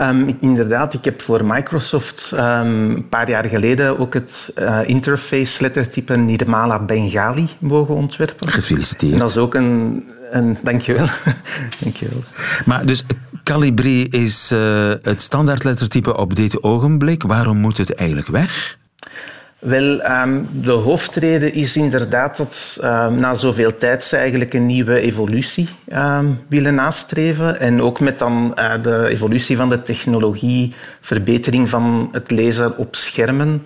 Um, 0.00 0.28
ik, 0.28 0.36
inderdaad, 0.40 0.94
ik 0.94 1.04
heb 1.04 1.20
voor 1.20 1.44
Microsoft 1.44 2.30
um, 2.34 2.40
een 2.40 3.08
paar 3.08 3.28
jaar 3.28 3.44
geleden 3.44 3.98
ook 3.98 4.14
het 4.14 4.52
uh, 4.58 4.80
interface 4.86 5.62
lettertype 5.62 6.16
Nirmala 6.16 6.78
Bengali 6.78 7.48
mogen 7.58 7.94
ontwerpen. 7.94 8.48
Gefeliciteerd. 8.48 9.12
En 9.12 9.18
dat 9.18 9.30
is 9.30 9.36
ook 9.36 9.54
een... 9.54 10.04
een 10.30 10.58
dankjewel. 10.62 11.08
dankjewel. 11.82 12.22
Maar 12.64 12.86
dus 12.86 13.04
Calibri 13.44 14.08
is 14.08 14.52
uh, 14.52 14.92
het 15.02 15.22
standaard 15.22 15.64
lettertype 15.64 16.16
op 16.16 16.34
dit 16.34 16.62
ogenblik. 16.62 17.22
Waarom 17.22 17.56
moet 17.56 17.78
het 17.78 17.94
eigenlijk 17.94 18.28
weg? 18.28 18.78
Wel, 19.58 20.10
um, 20.10 20.48
de 20.52 20.70
hoofdreden 20.70 21.54
is 21.54 21.76
inderdaad 21.76 22.36
dat 22.36 22.78
um, 22.84 23.14
na 23.18 23.34
zoveel 23.34 23.76
tijd 23.76 24.04
ze 24.04 24.16
eigenlijk 24.16 24.54
een 24.54 24.66
nieuwe 24.66 25.00
evolutie 25.00 25.68
um, 25.92 26.40
willen 26.48 26.74
nastreven. 26.74 27.60
En 27.60 27.82
ook 27.82 28.00
met 28.00 28.18
dan 28.18 28.56
uh, 28.58 28.72
de 28.82 29.06
evolutie 29.08 29.56
van 29.56 29.68
de 29.68 29.82
technologie, 29.82 30.74
verbetering 31.00 31.68
van 31.68 32.08
het 32.12 32.30
lezen 32.30 32.76
op 32.76 32.96
schermen. 32.96 33.62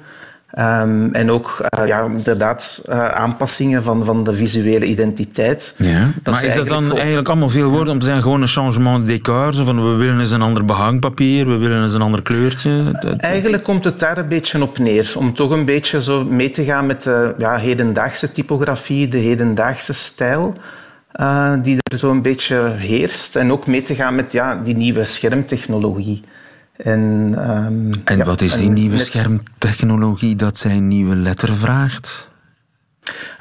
Um, 0.59 1.15
en 1.15 1.31
ook 1.31 1.67
uh, 1.79 1.87
ja, 1.87 2.05
inderdaad 2.05 2.83
uh, 2.89 3.09
aanpassingen 3.09 3.83
van, 3.83 4.05
van 4.05 4.25
de 4.25 4.35
visuele 4.35 4.85
identiteit. 4.85 5.75
Ja. 5.79 6.11
Dat 6.23 6.35
maar 6.35 6.45
is, 6.45 6.55
dat 6.55 6.69
dan 6.69 6.91
ook... 6.91 6.99
eigenlijk 6.99 7.29
allemaal 7.29 7.49
veel 7.49 7.71
woorden 7.71 7.93
om 7.93 7.99
te 7.99 8.05
zeggen 8.05 8.23
gewoon 8.23 8.43
een 8.43 8.49
changement 8.49 9.07
de 9.07 9.13
décor? 9.13 9.55
Zo 9.55 9.65
van 9.65 9.91
we 9.91 9.97
willen 9.97 10.21
eens 10.21 10.31
een 10.31 10.43
ander 10.43 10.65
behangpapier, 10.65 11.49
we 11.49 11.57
willen 11.57 11.83
eens 11.83 11.95
een 11.95 12.03
ander 12.03 12.23
kleurtje? 12.23 12.83
Eigenlijk 13.19 13.63
komt 13.63 13.85
het 13.85 13.99
daar 13.99 14.19
een 14.19 14.29
beetje 14.29 14.63
op 14.63 14.79
neer. 14.79 15.13
Om 15.17 15.35
toch 15.35 15.51
een 15.51 15.65
beetje 15.65 16.03
zo 16.03 16.25
mee 16.25 16.51
te 16.51 16.65
gaan 16.65 16.87
met 16.87 17.03
de 17.03 17.35
ja, 17.39 17.57
hedendaagse 17.57 18.33
typografie, 18.33 19.09
de 19.09 19.19
hedendaagse 19.19 19.93
stijl. 19.93 20.55
Uh, 21.21 21.53
die 21.63 21.79
er 21.91 21.99
zo 21.99 22.11
een 22.11 22.23
beetje 22.23 22.73
heerst. 22.77 23.37
En 23.37 23.53
ook 23.53 23.67
mee 23.67 23.83
te 23.83 23.95
gaan 23.95 24.15
met 24.15 24.33
ja, 24.33 24.61
die 24.65 24.77
nieuwe 24.77 25.05
schermtechnologie. 25.05 26.23
En, 26.77 27.35
um, 27.39 27.91
en 28.05 28.17
ja, 28.17 28.25
wat 28.25 28.41
is 28.41 28.57
die 28.57 28.71
nieuwe 28.71 28.97
net... 28.97 29.07
schermtechnologie 29.07 30.37
dat 30.37 30.59
zij 30.59 30.77
een 30.77 30.89
nieuwe 30.89 31.17
letter 31.17 31.55
vraagt? 31.55 32.29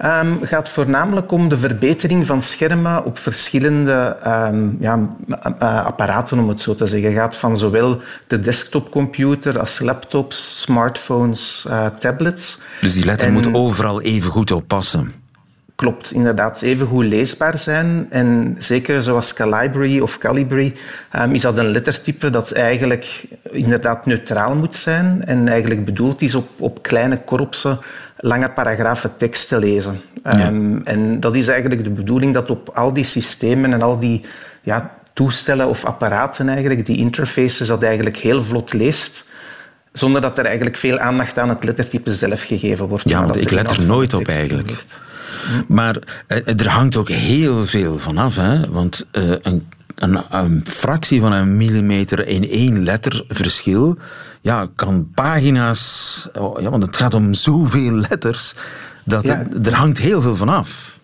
Um, 0.04 0.40
gaat 0.42 0.70
voornamelijk 0.70 1.32
om 1.32 1.50
de 1.50 1.58
verbetering 1.58 2.26
van 2.26 2.42
schermen 2.42 3.06
op 3.06 3.18
verschillende 3.18 4.18
um, 4.28 4.78
ja, 4.80 5.16
apparaten, 5.60 6.40
om 6.40 6.50
het 6.50 6.62
zo 6.62 6.76
te 6.76 6.88
zeggen. 6.88 7.14
gaat 7.14 7.36
van 7.36 7.58
zowel 7.58 8.02
de 8.28 8.40
desktopcomputer 8.40 9.60
als 9.60 9.80
laptops, 9.80 10.62
smartphones, 10.62 11.66
uh, 11.68 11.86
tablets. 12.00 12.58
Dus 12.82 12.94
die 12.94 13.06
letter 13.06 13.28
en... 13.28 13.34
moet 13.34 13.54
overal 13.54 14.02
even 14.02 14.32
goed 14.32 14.52
op 14.52 14.68
passen 14.68 15.25
klopt, 15.76 16.12
inderdaad 16.12 16.62
even 16.62 16.88
goed 16.88 17.06
leesbaar 17.06 17.58
zijn. 17.58 18.08
En 18.10 18.56
zeker 18.60 19.02
zoals 19.02 19.34
Calibri 19.34 20.02
of 20.02 20.18
Calibri 20.18 20.74
um, 21.16 21.34
is 21.34 21.42
dat 21.42 21.58
een 21.58 21.72
lettertype 21.72 22.30
dat 22.30 22.52
eigenlijk 22.52 23.26
inderdaad 23.52 24.06
neutraal 24.06 24.56
moet 24.56 24.76
zijn 24.76 25.26
en 25.26 25.48
eigenlijk 25.48 25.86
bedoeld 25.86 26.22
is 26.22 26.36
op, 26.36 26.50
op 26.58 26.82
kleine 26.82 27.18
korpsen 27.18 27.80
lange 28.18 28.50
paragrafen 28.50 29.18
tekst 29.18 29.48
te 29.48 29.60
lezen. 29.60 30.02
Ja. 30.24 30.48
Um, 30.48 30.82
en 30.84 31.20
dat 31.20 31.36
is 31.36 31.48
eigenlijk 31.48 31.84
de 31.84 31.90
bedoeling 31.90 32.34
dat 32.34 32.50
op 32.50 32.70
al 32.74 32.94
die 32.94 33.04
systemen 33.04 33.74
en 33.74 33.82
al 33.82 34.00
die 34.00 34.22
ja, 34.62 34.92
toestellen 35.14 35.68
of 35.68 35.86
apparaten 35.86 36.50
eigenlijk, 36.50 36.86
die 36.86 36.98
interfaces, 36.98 37.68
dat 37.68 37.84
eigenlijk 37.84 38.18
heel 38.18 38.44
vlot 38.44 38.74
leest 38.74 39.26
zonder 39.94 40.22
dat 40.22 40.38
er 40.38 40.46
eigenlijk 40.46 40.78
veel 40.78 41.00
aandacht 41.00 41.40
aan 41.40 41.50
het 41.50 41.64
lettertype 41.64 42.14
zelf 42.14 42.44
gegeven 42.44 42.88
wordt. 42.88 43.10
Ja, 43.10 43.22
want 43.22 43.42
ik 43.42 43.52
let 43.52 43.72
er 43.72 43.82
nooit 43.82 44.14
op 44.14 44.28
eigenlijk. 44.28 44.70
Maar 45.68 45.98
er 46.46 46.70
hangt 46.70 46.98
ook 46.98 47.10
heel 47.10 47.66
veel 47.66 48.00
van 48.00 48.18
af. 48.18 48.36
Hè? 48.36 48.70
Want 48.70 49.06
uh, 49.12 49.32
een, 49.42 49.68
een, 49.96 50.22
een, 50.30 50.62
fractie 50.66 51.22
van 51.22 51.32
een 51.32 51.58
millimeter 51.58 52.28
in 52.28 52.50
één 52.50 52.84
letter 52.84 53.26
verschil 53.28 53.98
ja, 54.42 54.68
kan 54.76 55.10
pagina's... 55.14 56.28
Oh, 56.34 56.62
ja, 56.62 56.70
want 56.70 56.86
het 56.86 56.98
gaat 56.98 57.14
om 57.14 57.34
zoveel 57.34 57.92
letters. 58.10 58.56
Dat 59.04 59.24
ja. 59.24 59.40
er, 59.40 59.68
er 59.68 59.74
hangt 59.74 59.98
heel 59.98 60.22
veel 60.22 60.36
van 60.36 60.50
af. 60.50 60.95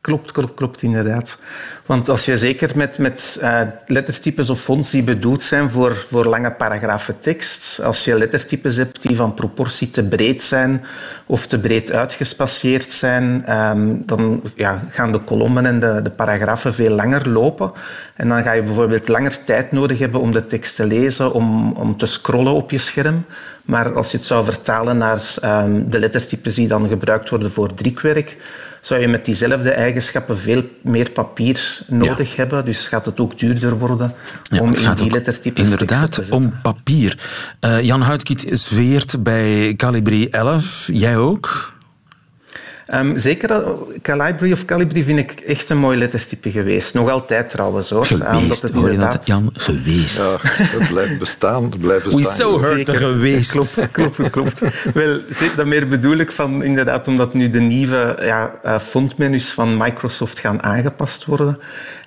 Klopt, 0.00 0.32
klopt, 0.32 0.54
klopt, 0.54 0.82
inderdaad. 0.82 1.38
Want 1.86 2.08
als 2.08 2.24
je 2.24 2.38
zeker 2.38 2.70
met, 2.76 2.98
met 2.98 3.38
uh, 3.42 3.60
lettertypes 3.86 4.50
of 4.50 4.60
fonts 4.60 4.90
die 4.90 5.02
bedoeld 5.02 5.42
zijn 5.42 5.70
voor, 5.70 5.94
voor 5.94 6.24
lange 6.24 6.50
paragrafen 6.50 7.20
tekst, 7.20 7.80
als 7.82 8.04
je 8.04 8.18
lettertypes 8.18 8.76
hebt 8.76 9.02
die 9.02 9.16
van 9.16 9.34
proportie 9.34 9.90
te 9.90 10.02
breed 10.02 10.42
zijn 10.42 10.84
of 11.26 11.46
te 11.46 11.58
breed 11.58 11.92
uitgespacieerd 11.92 12.92
zijn, 12.92 13.56
um, 13.58 14.02
dan 14.06 14.42
ja, 14.54 14.82
gaan 14.88 15.12
de 15.12 15.20
kolommen 15.20 15.66
en 15.66 15.80
de, 15.80 16.00
de 16.02 16.10
paragrafen 16.10 16.74
veel 16.74 16.94
langer 16.94 17.28
lopen. 17.28 17.72
En 18.14 18.28
dan 18.28 18.42
ga 18.42 18.52
je 18.52 18.62
bijvoorbeeld 18.62 19.08
langer 19.08 19.44
tijd 19.44 19.72
nodig 19.72 19.98
hebben 19.98 20.20
om 20.20 20.32
de 20.32 20.46
tekst 20.46 20.76
te 20.76 20.86
lezen, 20.86 21.32
om, 21.32 21.72
om 21.72 21.96
te 21.96 22.06
scrollen 22.06 22.52
op 22.52 22.70
je 22.70 22.78
scherm. 22.78 23.24
Maar 23.64 23.94
als 23.94 24.10
je 24.10 24.16
het 24.16 24.26
zou 24.26 24.44
vertalen 24.44 24.98
naar 24.98 25.34
um, 25.44 25.90
de 25.90 25.98
lettertypes 25.98 26.54
die 26.54 26.68
dan 26.68 26.88
gebruikt 26.88 27.28
worden 27.28 27.50
voor 27.50 27.74
drukwerk, 27.74 28.36
zou 28.80 29.00
je 29.00 29.08
met 29.08 29.24
diezelfde 29.24 29.70
eigenschappen 29.70 30.38
veel 30.38 30.64
meer 30.82 31.10
papier 31.10 31.82
nodig 31.86 32.36
hebben. 32.36 32.64
Dus 32.64 32.86
gaat 32.86 33.04
het 33.04 33.20
ook 33.20 33.38
duurder 33.38 33.78
worden 33.78 34.14
om 34.60 34.74
in 34.74 34.94
die 34.94 35.10
lettertypes 35.10 35.64
Inderdaad, 35.64 36.12
te 36.12 36.26
om 36.30 36.60
papier. 36.62 37.18
Uh, 37.60 37.82
Jan 37.82 38.02
Houtkiet 38.02 38.44
zweert 38.50 39.22
bij 39.22 39.74
Calibri 39.76 40.28
11. 40.28 40.88
Jij 40.92 41.16
ook? 41.16 41.78
Um, 42.94 43.18
zeker 43.18 43.62
Calibri 44.02 44.52
of 44.52 44.64
Calibri 44.64 45.04
vind 45.04 45.18
ik 45.18 45.30
echt 45.30 45.70
een 45.70 45.78
mooi 45.78 45.98
lettertype 45.98 46.50
geweest. 46.50 46.94
Nog 46.94 47.10
altijd 47.10 47.50
trouwens 47.50 47.90
hoor. 47.90 48.06
Geweest, 48.06 48.62
het 48.62 48.72
hoor 48.72 48.92
je 48.92 48.98
dat, 48.98 49.20
Jan? 49.24 49.50
Geweest. 49.52 50.16
Ja, 50.16 50.36
het 50.40 50.88
blijft 50.88 51.18
bestaan. 51.18 51.62
Het 51.64 51.80
blijft 51.80 52.04
bestaan. 52.04 52.22
We 52.22 52.30
so 52.30 52.60
hurt 52.60 52.86
zeker. 52.86 52.94
geweest. 52.94 53.50
Klopt, 53.50 53.88
klopt, 53.92 54.30
klopt. 54.30 54.60
Wel, 54.94 55.20
meer 55.64 55.88
bedoel 55.88 56.16
ik 56.16 56.30
van 56.30 56.62
inderdaad 56.62 57.06
omdat 57.06 57.34
nu 57.34 57.50
de 57.50 57.60
nieuwe 57.60 58.16
ja, 58.20 58.54
uh, 58.64 58.78
fontmenus 58.78 59.50
van 59.50 59.76
Microsoft 59.76 60.38
gaan 60.38 60.62
aangepast 60.62 61.24
worden. 61.24 61.58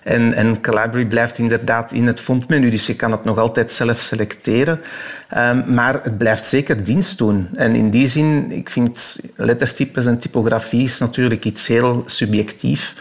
En, 0.04 0.34
en 0.34 0.62
Calibri 0.62 1.06
blijft 1.06 1.38
inderdaad 1.38 1.92
in 1.92 2.08
het 2.08 2.20
fondmenu, 2.20 2.70
dus 2.70 2.88
je 2.88 2.96
kan 2.96 3.12
het 3.12 3.24
nog 3.24 3.38
altijd 3.38 3.72
zelf 3.72 4.00
selecteren. 4.00 4.80
Um, 5.38 5.74
maar 5.74 6.00
het 6.04 6.18
blijft 6.18 6.46
zeker 6.46 6.84
dienst 6.84 7.18
doen. 7.18 7.48
En 7.54 7.76
in 7.76 7.90
die 7.90 8.08
zin, 8.08 8.52
ik 8.52 8.70
vind 8.70 9.20
lettertypes 9.36 10.06
en 10.06 10.20
typografie 10.20 10.84
is 10.84 10.98
natuurlijk 10.98 11.46
iets 11.46 11.68
heel 11.68 12.04
subjectief. 12.06 12.94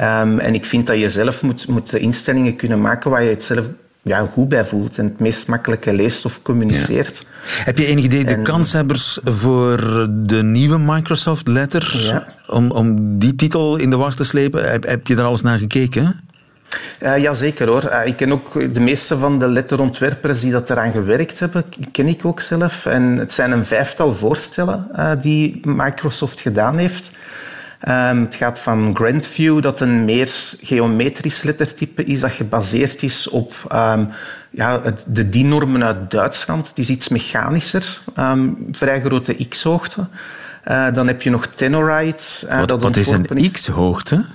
Um, 0.00 0.38
en 0.38 0.54
ik 0.54 0.64
vind 0.64 0.86
dat 0.86 0.98
je 0.98 1.10
zelf 1.10 1.42
moet, 1.42 1.68
moet 1.68 1.90
de 1.90 1.98
instellingen 1.98 2.56
kunnen 2.56 2.80
maken 2.80 3.10
waar 3.10 3.22
je 3.22 3.30
het 3.30 3.44
zelf 3.44 3.64
ja, 4.02 4.30
goed 4.32 4.48
bij 4.48 4.64
voelt 4.64 4.98
en 4.98 5.04
het 5.04 5.20
meest 5.20 5.46
makkelijke 5.46 5.92
leest 5.92 6.24
of 6.24 6.42
communiceert. 6.42 7.26
Heb 7.64 7.78
je 7.78 7.86
enig 7.86 8.04
idee 8.04 8.24
de 8.24 8.42
kanshebbers 8.42 9.18
voor 9.24 10.08
de 10.10 10.42
nieuwe 10.42 10.78
Microsoft 10.78 11.48
Letter, 11.48 12.00
ja. 12.02 12.26
om, 12.46 12.70
om 12.70 13.18
die 13.18 13.34
titel 13.34 13.76
in 13.76 13.90
de 13.90 13.96
wacht 13.96 14.16
te 14.16 14.24
slepen? 14.24 14.70
Heb, 14.70 14.86
heb 14.86 15.06
je 15.06 15.14
daar 15.14 15.26
alles 15.26 15.42
naar 15.42 15.58
gekeken? 15.58 16.23
Ja, 17.00 17.34
zeker 17.34 17.68
hoor. 17.68 17.92
Ik 18.04 18.16
ken 18.16 18.32
ook 18.32 18.74
de 18.74 18.80
meeste 18.80 19.18
van 19.18 19.38
de 19.38 19.48
letterontwerpers 19.48 20.40
die 20.40 20.52
dat 20.52 20.70
eraan 20.70 20.92
gewerkt 20.92 21.38
hebben, 21.38 21.64
ken 21.92 22.06
ik 22.06 22.24
ook 22.24 22.40
zelf. 22.40 22.86
En 22.86 23.02
het 23.02 23.32
zijn 23.32 23.52
een 23.52 23.66
vijftal 23.66 24.14
voorstellen 24.14 24.88
uh, 24.96 25.10
die 25.20 25.60
Microsoft 25.62 26.40
gedaan 26.40 26.78
heeft. 26.78 27.10
Um, 27.88 28.20
het 28.20 28.34
gaat 28.34 28.58
van 28.58 28.96
Grandview, 28.96 29.62
dat 29.62 29.80
een 29.80 30.04
meer 30.04 30.30
geometrisch 30.60 31.42
lettertype 31.42 32.04
is, 32.04 32.20
dat 32.20 32.30
gebaseerd 32.30 33.02
is 33.02 33.28
op 33.28 33.54
um, 33.72 34.08
ja, 34.50 34.82
de 35.06 35.28
DIN-normen 35.28 35.84
uit 35.84 36.10
Duitsland. 36.10 36.68
Het 36.68 36.78
is 36.78 36.88
iets 36.88 37.08
mechanischer, 37.08 38.00
um, 38.18 38.68
vrij 38.70 39.00
grote 39.00 39.48
x-hoogte. 39.48 40.06
dan 40.92 41.06
heb 41.06 41.22
je 41.22 41.30
nog 41.30 41.46
Tenorite. 41.46 42.46
wat, 42.48 42.68
dat 42.68 42.82
wat 42.82 42.96
is 42.96 43.10
een 43.10 43.50
x-hoogte? 43.52 44.26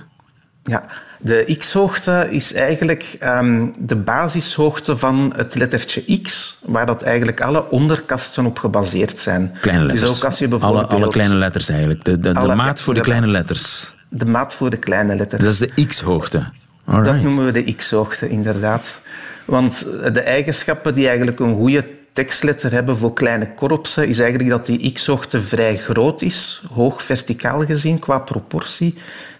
Ja, 0.64 0.84
de 1.20 1.56
x-hoogte 1.58 2.26
is 2.30 2.52
eigenlijk 2.52 3.16
um, 3.22 3.72
de 3.78 3.96
basishoogte 3.96 4.96
van 4.96 5.32
het 5.36 5.54
lettertje 5.54 6.20
x, 6.22 6.58
waar 6.64 6.86
dat 6.86 7.02
eigenlijk 7.02 7.40
alle 7.40 7.70
onderkasten 7.70 8.46
op 8.46 8.58
gebaseerd 8.58 9.18
zijn. 9.18 9.54
Kleine 9.60 9.82
dus 9.82 9.92
letters. 9.92 10.12
Dus 10.12 10.20
ook 10.20 10.30
als 10.30 10.38
je 10.38 10.48
bijvoorbeeld 10.48 10.88
alle, 10.88 11.02
alle 11.02 11.12
kleine 11.12 11.34
letters 11.34 11.68
eigenlijk. 11.68 12.04
De, 12.04 12.18
de, 12.18 12.32
de 12.32 12.54
maat 12.54 12.80
voor 12.80 12.94
de, 12.94 13.00
kleine 13.00 13.26
letters. 13.26 13.94
De 14.08 14.26
maat 14.26 14.54
voor 14.54 14.70
de 14.70 14.76
kleine 14.76 15.16
letters. 15.16 15.42
Dat 15.42 15.52
is 15.52 15.58
de 15.58 15.86
x-hoogte. 15.86 16.48
Dat 16.84 17.22
noemen 17.22 17.44
we 17.44 17.52
de 17.52 17.74
x-hoogte, 17.74 18.28
inderdaad. 18.28 19.00
Want 19.44 19.86
de 20.12 20.20
eigenschappen 20.20 20.94
die 20.94 21.06
eigenlijk 21.06 21.40
een 21.40 21.54
goede 21.54 21.84
tekstletter 22.12 22.72
hebben 22.72 22.96
voor 22.96 23.12
kleine 23.12 23.54
korpsen, 23.54 24.08
is 24.08 24.18
eigenlijk 24.18 24.50
dat 24.50 24.66
die 24.66 24.92
x-hoogte 24.92 25.40
vrij 25.40 25.76
groot 25.76 26.22
is, 26.22 26.62
hoog 26.72 27.02
verticaal 27.02 27.64
gezien 27.64 27.98
qua 27.98 28.18
proportie. 28.18 28.94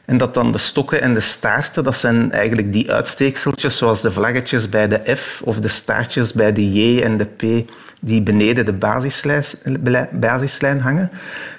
En 0.05 0.17
dat 0.17 0.35
dan 0.35 0.53
de 0.53 0.59
stokken 0.59 1.01
en 1.03 1.15
de 1.15 1.21
staarten, 1.21 1.85
dat 1.85 1.97
zijn 1.97 2.33
eigenlijk 2.33 2.73
die 2.73 2.93
uitsteekseltjes, 2.93 3.77
zoals 3.77 4.01
de 4.01 4.13
vlaggetjes 4.13 4.69
bij 4.69 4.89
de 4.89 5.17
F 5.17 5.43
of 5.45 5.61
de 5.61 5.69
staartjes 5.69 6.33
bij 6.33 6.53
de 6.53 6.73
J 6.73 7.01
en 7.03 7.17
de 7.17 7.25
P, 7.25 7.71
die 8.01 8.23
beneden 8.23 8.65
de 8.65 8.73
basislijn, 10.13 10.81
hangen, 10.81 11.11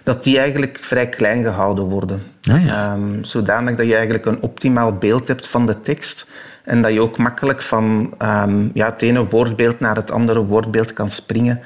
dat 0.03 0.23
die 0.23 0.39
eigenlijk 0.39 0.79
vrij 0.81 1.09
klein 1.09 1.43
gehouden 1.43 1.83
worden. 1.83 2.23
Ah, 2.51 2.65
ja. 2.65 2.93
um, 2.93 3.23
zodanig 3.23 3.75
dat 3.75 3.85
je 3.85 3.95
eigenlijk 3.95 4.25
een 4.25 4.41
optimaal 4.41 4.93
beeld 4.93 5.27
hebt 5.27 5.47
van 5.47 5.65
de 5.65 5.81
tekst. 5.81 6.27
En 6.63 6.81
dat 6.81 6.93
je 6.93 7.01
ook 7.01 7.17
makkelijk 7.17 7.61
van 7.61 8.13
um, 8.19 8.71
ja, 8.73 8.85
het 8.85 9.01
ene 9.01 9.27
woordbeeld 9.27 9.79
naar 9.79 9.95
het 9.95 10.11
andere 10.11 10.45
woordbeeld 10.45 10.93
kan 10.93 11.09
springen. 11.09 11.61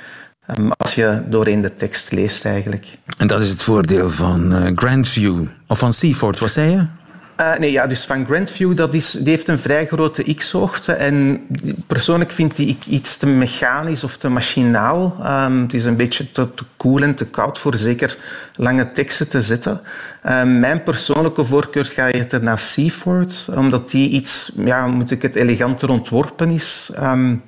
Ehm, 0.45 0.69
als 0.77 0.95
je 0.95 1.21
doorheen 1.29 1.61
de 1.61 1.75
tekst 1.75 2.11
leest 2.11 2.45
eigenlijk. 2.45 2.97
En 3.17 3.27
dat 3.27 3.41
is 3.41 3.49
het 3.49 3.61
voordeel 3.61 4.09
van 4.09 4.53
uh, 4.53 4.71
Grandview, 4.75 5.45
of 5.67 5.79
van 5.79 5.93
Seaford, 5.93 6.39
wat 6.39 6.51
zei 6.51 6.71
je? 6.71 6.85
Uh, 7.41 7.57
nee, 7.57 7.71
ja, 7.71 7.87
dus 7.87 8.05
van 8.05 8.25
Grandview, 8.25 8.75
dat 8.75 8.93
is, 8.93 9.11
die 9.11 9.29
heeft 9.29 9.47
een 9.47 9.59
vrij 9.59 9.85
grote 9.85 10.33
x-hoogte. 10.33 10.93
En 10.93 11.47
persoonlijk 11.87 12.31
vind 12.31 12.57
ik 12.57 12.85
iets 12.85 13.17
te 13.17 13.27
mechanisch 13.27 14.03
of 14.03 14.17
te 14.17 14.29
machinaal. 14.29 15.15
Um, 15.19 15.61
het 15.61 15.73
is 15.73 15.85
een 15.85 15.95
beetje 15.95 16.31
te, 16.31 16.47
koel 16.77 17.01
en 17.01 17.15
te 17.15 17.25
koud 17.25 17.59
voor 17.59 17.77
zeker 17.77 18.17
lange 18.55 18.91
teksten 18.91 19.29
te 19.29 19.41
zetten. 19.41 19.81
Um, 20.29 20.59
mijn 20.59 20.83
persoonlijke 20.83 21.43
voorkeur 21.43 21.85
ga 21.85 22.07
je 22.07 22.39
naar 22.41 22.59
Seaford, 22.59 23.47
omdat 23.55 23.89
die 23.89 24.09
iets, 24.09 24.51
ja, 24.55 24.87
moet 24.87 25.11
ik 25.11 25.21
het, 25.21 25.35
eleganter 25.35 25.89
ontworpen 25.89 26.49
is. 26.49 26.91
Um, 26.99 27.41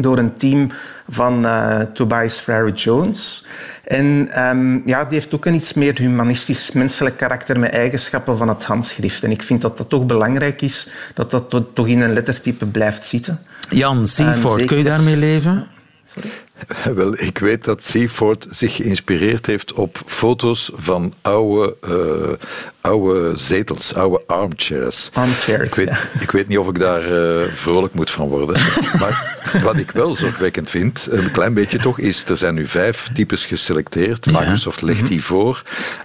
door 0.00 0.18
een 0.18 0.36
team 0.36 0.70
van 1.08 1.44
uh, 1.44 1.80
Tobias 1.80 2.38
Frere 2.38 2.72
Jones. 2.72 3.46
En 3.84 4.28
um, 4.46 4.82
ja, 4.86 5.04
die 5.04 5.18
heeft 5.18 5.34
ook 5.34 5.46
een 5.46 5.54
iets 5.54 5.74
meer 5.74 5.98
humanistisch 5.98 6.72
menselijk 6.72 7.16
karakter 7.16 7.58
met 7.58 7.70
eigenschappen 7.70 8.36
van 8.38 8.48
het 8.48 8.64
handschrift. 8.64 9.22
En 9.22 9.30
ik 9.30 9.42
vind 9.42 9.60
dat 9.60 9.78
dat 9.78 9.88
toch 9.88 10.06
belangrijk 10.06 10.62
is 10.62 10.88
dat 11.14 11.30
dat 11.30 11.62
toch 11.74 11.86
in 11.86 12.00
een 12.00 12.12
lettertype 12.12 12.66
blijft 12.66 13.06
zitten. 13.06 13.40
Jan 13.70 14.06
Seaford, 14.06 14.64
kun 14.64 14.78
je 14.78 14.84
daarmee 14.84 15.16
leven? 15.16 15.66
Wel, 16.94 17.14
ik 17.18 17.38
weet 17.38 17.64
dat 17.64 17.84
Seaford 17.84 18.46
zich 18.50 18.76
geïnspireerd 18.76 19.46
heeft 19.46 19.72
op 19.72 20.02
foto's 20.06 20.70
van 20.74 21.12
oude, 21.22 21.76
uh, 21.88 22.48
oude 22.80 23.36
zetels, 23.36 23.94
oude 23.94 24.22
armchairs. 24.26 25.10
Armchairs, 25.12 25.66
ik 25.68 25.74
weet, 25.74 25.90
ik 26.20 26.30
weet 26.30 26.48
niet 26.48 26.58
of 26.58 26.68
ik 26.68 26.78
daar 26.78 27.12
uh, 27.12 27.42
vrolijk 27.52 27.94
moet 27.94 28.10
van 28.10 28.28
worden. 28.28 28.60
maar 29.00 29.36
wat 29.62 29.76
ik 29.76 29.90
wel 29.90 30.14
zorgwekkend 30.14 30.70
vind, 30.70 31.08
een 31.10 31.30
klein 31.30 31.54
beetje 31.54 31.78
toch, 31.78 31.98
is 31.98 32.24
er 32.24 32.36
zijn 32.36 32.54
nu 32.54 32.66
vijf 32.66 33.08
types 33.12 33.46
geselecteerd. 33.46 34.26
Microsoft 34.26 34.82
legt 34.82 35.00
mhm. 35.00 35.08
die 35.08 35.24
voor 35.24 35.62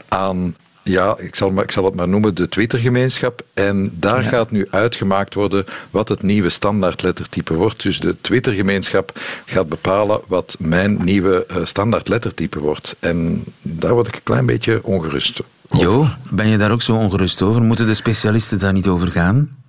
aan 0.08 0.56
ja, 0.84 1.18
ik 1.18 1.36
zal, 1.36 1.62
ik 1.62 1.72
zal 1.72 1.86
het 1.86 1.96
maar 1.96 2.08
noemen, 2.08 2.36
de 2.36 2.50
Twitter-gemeenschap. 2.50 3.44
En 3.54 3.92
daar 3.94 4.24
gaat 4.24 4.52
nu 4.52 4.68
uitgemaakt 4.70 5.34
worden 5.34 5.66
wat 5.92 6.10
het 6.10 6.22
nieuwe 6.22 6.50
standaardlettertype 6.50 7.54
wordt. 7.54 7.84
Dus 7.84 8.00
de 8.00 8.16
Twitter-gemeenschap 8.22 9.20
gaat 9.46 9.70
bepalen 9.70 10.22
wat 10.28 10.56
mijn 10.60 11.04
nieuwe 11.04 11.46
uh, 11.52 11.58
standaardlettertype 11.64 12.60
wordt. 12.60 12.96
En 13.00 13.44
daar 13.62 13.94
word 13.94 14.08
ik 14.08 14.16
een 14.16 14.24
klein 14.24 14.46
beetje 14.46 14.80
ongerust 14.84 15.42
over. 15.70 15.86
Jo, 15.86 16.08
ben 16.32 16.48
je 16.48 16.58
daar 16.58 16.72
ook 16.72 16.82
zo 16.82 16.96
ongerust 16.96 17.42
over? 17.42 17.62
Moeten 17.62 17.86
de 17.86 17.94
specialisten 17.94 18.60
daar 18.60 18.74
niet 18.74 18.88
over 18.88 19.08
gaan? 19.08 19.61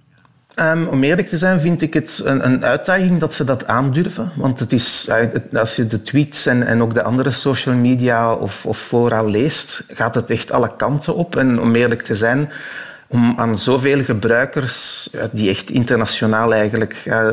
Um, 0.56 0.86
om 0.86 1.04
eerlijk 1.04 1.28
te 1.28 1.36
zijn 1.36 1.60
vind 1.60 1.82
ik 1.82 1.94
het 1.94 2.20
een, 2.24 2.46
een, 2.46 2.64
uitdaging 2.64 3.20
dat 3.20 3.34
ze 3.34 3.44
dat 3.44 3.66
aandurven. 3.66 4.32
Want 4.36 4.60
het 4.60 4.72
is, 4.72 5.08
als 5.52 5.76
je 5.76 5.86
de 5.86 6.02
tweets 6.02 6.46
en, 6.46 6.66
en 6.66 6.82
ook 6.82 6.94
de 6.94 7.02
andere 7.02 7.30
social 7.30 7.74
media 7.74 8.34
of, 8.34 8.66
of 8.66 8.78
fora 8.78 9.22
leest, 9.22 9.84
gaat 9.88 10.14
het 10.14 10.30
echt 10.30 10.52
alle 10.52 10.76
kanten 10.76 11.14
op. 11.14 11.36
En 11.36 11.60
om 11.60 11.74
eerlijk 11.74 12.02
te 12.02 12.14
zijn, 12.14 12.50
om 13.12 13.35
aan 13.37 13.59
zoveel 13.59 14.05
gebruikers, 14.05 15.09
die 15.33 15.51
echt 15.51 15.70
internationaal 15.70 16.55
eigenlijk 16.55 17.05
uh, 17.07 17.29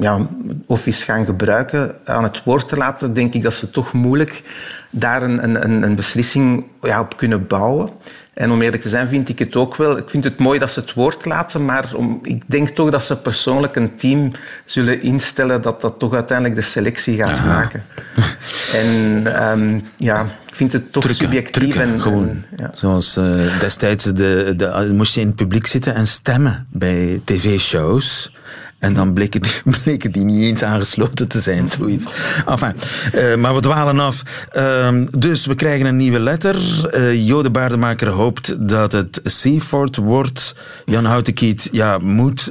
ja, 0.00 0.28
Office 0.66 1.04
gaan 1.04 1.24
gebruiken, 1.24 1.94
aan 2.04 2.22
het 2.22 2.42
woord 2.44 2.68
te 2.68 2.76
laten, 2.76 3.14
denk 3.14 3.34
ik 3.34 3.42
dat 3.42 3.54
ze 3.54 3.70
toch 3.70 3.92
moeilijk 3.92 4.42
daar 4.90 5.22
een, 5.22 5.44
een, 5.44 5.82
een 5.82 5.94
beslissing 5.94 6.64
ja, 6.82 7.00
op 7.00 7.16
kunnen 7.16 7.46
bouwen. 7.46 7.90
En 8.34 8.50
om 8.50 8.62
eerlijk 8.62 8.82
te 8.82 8.88
zijn 8.88 9.08
vind 9.08 9.28
ik 9.28 9.38
het 9.38 9.56
ook 9.56 9.76
wel. 9.76 9.96
Ik 9.96 10.10
vind 10.10 10.24
het 10.24 10.38
mooi 10.38 10.58
dat 10.58 10.72
ze 10.72 10.80
het 10.80 10.92
woord 10.92 11.24
laten, 11.24 11.64
maar 11.64 11.90
om, 11.94 12.18
ik 12.22 12.42
denk 12.46 12.68
toch 12.68 12.90
dat 12.90 13.04
ze 13.04 13.20
persoonlijk 13.20 13.76
een 13.76 13.96
team 13.96 14.32
zullen 14.64 15.02
instellen 15.02 15.62
dat 15.62 15.80
dat 15.80 15.98
toch 15.98 16.14
uiteindelijk 16.14 16.56
de 16.56 16.66
selectie 16.66 17.16
gaat 17.16 17.44
maken. 17.44 17.84
En 18.72 19.24
um, 19.48 19.82
ja, 19.96 20.22
ik 20.46 20.54
vind 20.54 20.72
het 20.72 20.92
toch 20.92 21.14
subjectief. 21.14 21.76
En, 21.76 22.00
gewoon. 22.00 22.42
ja. 22.56 22.70
Zoals 22.72 23.16
uh, 23.16 23.60
destijds 23.60 24.04
de, 24.04 24.54
de, 24.56 24.90
moest 24.92 25.14
je 25.14 25.20
in 25.20 25.26
het 25.26 25.36
publiek 25.36 25.66
zitten 25.66 25.94
en 25.94 26.06
stemmen 26.06 26.66
bij 26.70 27.20
tv-shows. 27.24 28.30
En 28.78 28.94
dan 28.94 29.12
bleken 29.12 29.40
die, 29.40 29.52
bleken 29.82 30.12
die 30.12 30.24
niet 30.24 30.42
eens 30.42 30.62
aangesloten 30.62 31.28
te 31.28 31.40
zijn, 31.40 31.66
zoiets. 31.66 32.06
Enfin, 32.46 32.72
uh, 33.14 33.34
maar 33.34 33.54
we 33.54 33.60
dwalen 33.60 34.00
af. 34.00 34.22
Uh, 34.56 35.02
dus 35.18 35.46
we 35.46 35.54
krijgen 35.54 35.86
een 35.86 35.96
nieuwe 35.96 36.18
letter. 36.18 36.56
Uh, 36.94 37.26
Jode 37.26 37.50
Baardemaker 37.50 38.08
hoopt 38.08 38.68
dat 38.68 38.92
het 38.92 39.20
Seaford 39.24 39.96
wordt. 39.96 40.54
Jan 40.84 41.04
Houtenkiet 41.04 41.68
ja, 41.72 41.98
moet 41.98 42.50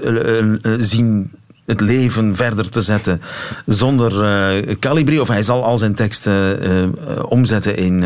zien 0.77 1.31
het 1.65 1.81
leven 1.81 2.35
verder 2.35 2.69
te 2.69 2.81
zetten 2.81 3.21
zonder 3.65 4.11
uh, 4.13 4.75
Calibri. 4.79 5.19
Of 5.19 5.27
hij 5.27 5.41
zal 5.41 5.63
al 5.63 5.77
zijn 5.77 5.95
teksten 5.95 6.65
uh, 6.69 7.23
omzetten 7.27 7.77
in, 7.77 8.03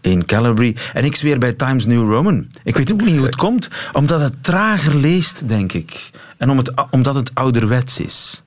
in 0.00 0.24
Calibri. 0.24 0.76
En 0.92 1.04
ik 1.04 1.16
zweer 1.16 1.38
bij 1.38 1.52
Times 1.52 1.86
New 1.86 2.12
Roman. 2.12 2.46
Ik 2.64 2.76
weet 2.76 2.92
ook 2.92 3.04
niet 3.04 3.16
hoe 3.16 3.26
het 3.26 3.36
komt. 3.36 3.68
Omdat 3.92 4.20
het 4.20 4.42
trager 4.42 4.96
leest, 4.96 5.48
denk 5.48 5.72
ik. 5.72 6.10
En 6.36 6.50
om 6.50 6.56
het, 6.56 6.72
omdat 6.90 7.14
het 7.14 7.30
ouderwets 7.34 8.00
is. 8.00 8.42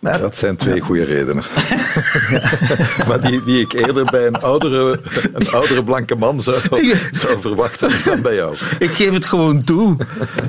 Maar, 0.00 0.20
dat 0.20 0.36
zijn 0.36 0.56
twee 0.56 0.80
goede 0.80 1.04
redenen. 1.04 1.42
maar 3.08 3.20
die, 3.20 3.44
die 3.44 3.60
ik 3.60 3.72
eerder 3.72 4.04
bij 4.04 4.26
een 4.26 4.36
oudere, 4.36 5.00
een 5.32 5.50
oudere 5.50 5.84
blanke 5.84 6.14
man 6.14 6.42
zou, 6.42 6.56
zou 7.10 7.40
verwachten 7.40 7.90
dan 8.04 8.22
bij 8.22 8.34
jou. 8.34 8.56
Ik 8.78 8.90
geef 8.90 9.12
het 9.12 9.26
gewoon 9.26 9.64
toe, 9.64 9.96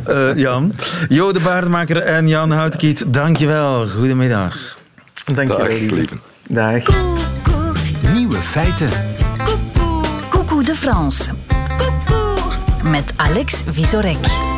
uh, 0.10 0.36
Jan. 0.36 0.74
Jo 1.10 1.32
de 1.32 1.40
Baardmaker 1.40 1.98
en 1.98 2.28
Jan 2.28 2.52
Houtkiet, 2.52 3.04
dankjewel. 3.08 3.88
Goedemiddag. 3.88 4.78
Dankjewel. 5.26 5.68
Dag, 5.68 5.80
lieve. 5.80 6.16
Dag. 6.48 6.84
Nieuwe 8.14 8.42
feiten. 8.42 8.90
Coucou 10.30 10.64
de 10.64 10.76
France. 10.76 11.32
Met 12.84 13.14
Alex 13.16 13.64
Visorek. 13.68 14.49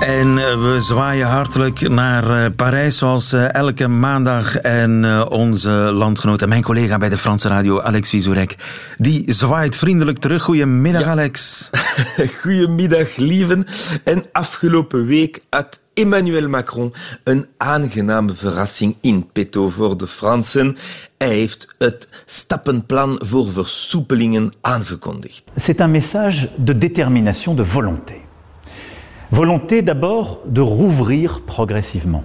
En 0.00 0.38
eh, 0.38 0.62
we 0.62 0.76
zwaaien 0.80 1.26
hartelijk 1.26 1.88
naar 1.88 2.44
eh, 2.44 2.50
Parijs, 2.56 2.98
zoals 2.98 3.32
eh, 3.32 3.54
elke 3.54 3.88
maandag. 3.88 4.56
En 4.56 5.04
onze 5.28 5.70
landgenoot 5.70 6.42
en 6.42 6.48
mijn 6.48 6.62
collega 6.62 6.98
bij 6.98 7.08
de 7.08 7.16
Franse 7.16 7.48
radio, 7.48 7.80
Alex 7.80 8.10
Vizorek, 8.10 8.56
die 8.96 9.32
zwaait 9.32 9.76
vriendelijk 9.76 10.18
terug. 10.18 10.42
Goedemiddag, 10.42 11.02
Alex. 11.02 11.70
Goedemiddag, 12.42 13.16
lieven. 13.16 13.66
En 14.04 14.24
afgelopen 14.32 15.06
week 15.06 15.40
had 15.50 15.80
Emmanuel 15.94 16.48
Macron 16.48 16.94
een 17.24 17.46
aangename 17.56 18.34
verrassing 18.34 18.96
in 19.00 19.30
petto 19.32 19.68
voor 19.68 19.98
de 19.98 20.06
Fransen. 20.06 20.76
Hij 21.18 21.28
heeft 21.28 21.74
het 21.78 22.08
stappenplan 22.26 23.20
voor 23.24 23.50
versoepelingen 23.50 24.52
aangekondigd. 24.60 25.42
C'est 25.56 25.80
un 25.80 25.90
message 25.90 26.48
de 26.56 26.78
détermination, 26.78 27.56
de 27.56 27.64
volonté. 27.64 28.28
Volonté 29.30 29.82
d'abord 29.82 30.40
de 30.44 30.60
rouvrir 30.60 31.40
progressivement. 31.46 32.24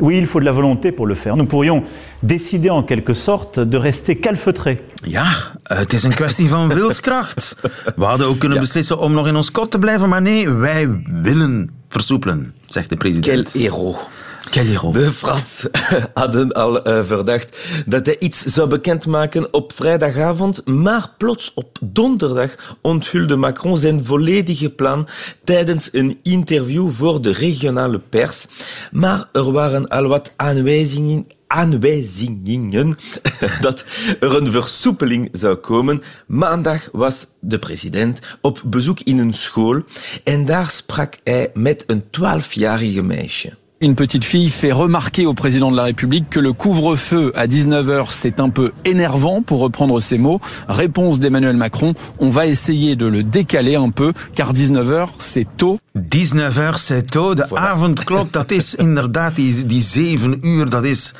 Oui, 0.00 0.16
il 0.16 0.26
faut 0.26 0.40
de 0.40 0.44
la 0.44 0.52
volonté 0.52 0.92
pour 0.92 1.06
le 1.06 1.14
faire. 1.14 1.36
Nous 1.36 1.46
pourrions 1.46 1.84
décider 2.22 2.70
en 2.70 2.82
quelque 2.82 3.14
sorte 3.14 3.60
de 3.60 3.76
rester 3.76 4.16
calfeutrés. 4.16 4.78
Ja, 5.04 5.32
het 5.62 5.92
is 5.92 6.02
een 6.02 6.14
kwestie 6.14 6.48
van 6.48 6.68
wilskracht. 6.68 7.56
We 7.96 8.04
hadden 8.04 8.26
ook 8.26 8.38
kunnen 8.38 8.60
beslissen 8.60 8.98
om 8.98 9.12
nog 9.12 9.26
in 9.26 9.36
ons 9.36 9.50
kot 9.50 9.70
te 9.70 9.78
blijven, 9.78 10.08
maar 10.08 10.22
nee, 10.22 10.48
wij 10.48 11.02
willen 11.22 11.70
versoepelen, 11.88 12.54
zegt 12.66 12.88
de 12.88 12.96
president. 12.96 13.50
Quel 13.50 13.62
héros. 13.62 13.96
De 14.50 15.12
Frans 15.12 15.66
hadden 16.14 16.52
al 16.52 16.88
uh, 16.88 17.04
verdacht 17.04 17.58
dat 17.86 18.06
hij 18.06 18.18
iets 18.18 18.42
zou 18.42 18.68
bekendmaken 18.68 19.52
op 19.52 19.72
vrijdagavond, 19.72 20.66
maar 20.66 21.10
plots 21.18 21.52
op 21.54 21.78
donderdag 21.80 22.76
onthulde 22.80 23.36
Macron 23.36 23.78
zijn 23.78 24.04
volledige 24.04 24.70
plan 24.70 25.08
tijdens 25.44 25.88
een 25.92 26.18
interview 26.22 26.90
voor 26.90 27.22
de 27.22 27.32
regionale 27.32 27.98
pers. 27.98 28.46
Maar 28.92 29.28
er 29.32 29.52
waren 29.52 29.88
al 29.88 30.06
wat 30.06 30.32
aanwijzingen, 30.36 31.26
aanwijzingen 31.46 32.96
dat 33.60 33.84
er 34.20 34.36
een 34.36 34.52
versoepeling 34.52 35.28
zou 35.32 35.56
komen. 35.56 36.02
Maandag 36.26 36.88
was 36.92 37.26
de 37.40 37.58
president 37.58 38.20
op 38.40 38.62
bezoek 38.64 39.00
in 39.00 39.18
een 39.18 39.34
school 39.34 39.82
en 40.24 40.46
daar 40.46 40.70
sprak 40.70 41.18
hij 41.24 41.50
met 41.54 41.84
een 41.86 42.10
twaalfjarige 42.10 43.02
meisje. 43.02 43.52
Une 43.82 43.94
petite 43.94 44.24
fille 44.24 44.48
fait 44.48 44.72
remarquer 44.72 45.26
au 45.26 45.34
président 45.34 45.70
de 45.70 45.76
la 45.76 45.82
République 45.82 46.30
que 46.30 46.40
le 46.40 46.54
couvre-feu 46.54 47.30
à 47.34 47.46
19h 47.46 48.06
c'est 48.08 48.40
un 48.40 48.48
peu 48.48 48.72
énervant 48.86 49.42
pour 49.42 49.60
reprendre 49.60 50.00
ses 50.00 50.16
mots. 50.16 50.40
Réponse 50.66 51.20
d'Emmanuel 51.20 51.58
Macron, 51.58 51.92
on 52.18 52.30
va 52.30 52.46
essayer 52.46 52.96
de 52.96 53.04
le 53.04 53.22
décaler 53.22 53.74
un 53.74 53.90
peu 53.90 54.14
car 54.34 54.54
19h 54.54 55.08
c'est 55.18 55.46
tôt. 55.58 55.78
19h 55.94 56.78
c'est 56.78 57.10
tôt, 57.10 57.34
de 57.34 57.44
voilà. 57.50 57.72
avondklok 57.72 58.32
dat 58.32 58.50
is 58.50 58.74
inderdaad 58.86 59.36
die, 59.36 59.66
die 59.66 59.82
7 59.82 60.38
uur, 60.42 60.70
dat 60.70 60.84
is 60.84 61.12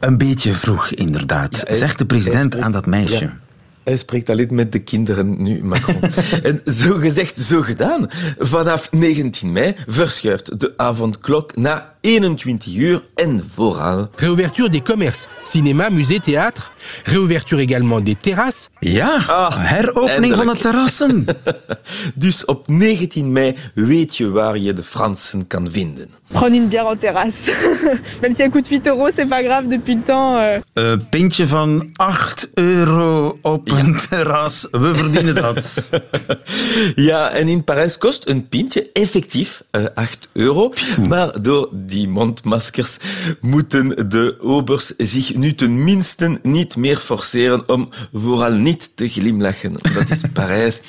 een 0.00 0.18
beetje 0.18 0.52
vroeg 0.52 0.90
inderdaad, 0.90 1.64
ja, 1.68 1.74
zegt 1.74 1.98
de 1.98 2.06
president 2.06 2.56
aan 2.56 2.72
dat 2.72 2.86
meisje. 2.86 3.24
Ja. 3.24 3.38
Hij 3.84 3.96
spreekt 3.96 4.30
alleen 4.30 4.48
met 4.50 4.72
de 4.72 4.78
kinderen 4.78 5.42
nu, 5.42 5.64
Macron. 5.64 6.00
en 6.42 6.60
zo 6.66 6.96
gezegd, 6.96 7.38
zo 7.38 7.60
gedaan. 7.60 8.06
Vanaf 8.38 8.92
19 8.92 9.52
mei 9.52 9.74
verschuift 9.86 10.60
de 10.60 10.72
avondklok 10.76 11.56
naar 11.56 11.94
21 12.02 12.66
uur 12.66 13.02
en 13.16 13.40
vooral... 13.56 14.08
Réouverture 14.16 14.70
des 14.70 14.80
commerces, 14.80 15.28
cinéma, 15.44 15.90
musée, 15.90 16.18
théâtre. 16.18 16.72
Réouverture 17.04 17.60
également 17.60 18.00
des 18.00 18.14
terrasses. 18.14 18.70
Ja, 18.82 19.18
ah, 19.28 19.50
heropening 19.52 20.34
van 20.34 20.46
de 20.46 20.56
terrassen. 20.56 21.26
dus 22.14 22.44
op 22.44 22.68
19 22.68 23.32
mei 23.32 23.56
weet 23.74 24.16
je 24.16 24.30
waar 24.30 24.58
je 24.58 24.72
de 24.72 24.82
Fransen 24.82 25.46
kan 25.46 25.70
vinden. 25.70 26.08
Prendre 26.32 26.54
une 26.54 26.68
bière 26.68 26.86
en 26.86 26.96
terrasse. 26.96 27.50
Même 28.22 28.34
si 28.34 28.42
elle 28.42 28.50
coûte 28.50 28.68
8 28.68 28.86
euros, 28.86 29.08
c'est 29.14 29.26
pas 29.26 29.42
grave 29.42 29.68
depuis 29.68 29.96
le 29.96 30.02
temps. 30.02 30.38
Euh... 30.38 30.60
Uh, 30.78 30.96
pintje 31.10 31.46
van 31.46 31.90
8 31.98 32.50
euro 32.54 33.38
op 33.42 33.68
ja. 33.68 33.78
een 33.78 33.96
terras. 34.08 34.68
We 34.70 34.94
verdienen 34.94 35.34
dat. 35.34 35.90
ja, 37.10 37.30
en 37.30 37.48
in 37.48 37.64
Parijs 37.64 37.98
kost 37.98 38.28
een 38.28 38.48
pintje 38.48 38.90
effectief 38.92 39.62
uh, 39.72 39.84
8 39.94 40.30
euro. 40.32 40.72
Maar 41.08 41.42
door 41.42 41.68
die 41.90 42.08
mondmaskers 42.08 42.98
moeten 43.40 44.08
de 44.08 44.36
obers 44.40 44.92
zich 44.96 45.34
nu 45.34 45.54
tenminste 45.54 46.38
niet 46.42 46.76
meer 46.76 46.96
forceren 46.96 47.68
om 47.68 47.88
vooral 48.12 48.52
niet 48.52 48.90
te 48.94 49.08
glimlachen. 49.08 49.72
Dat 49.94 50.10
is 50.10 50.22
Parijs. 50.34 50.80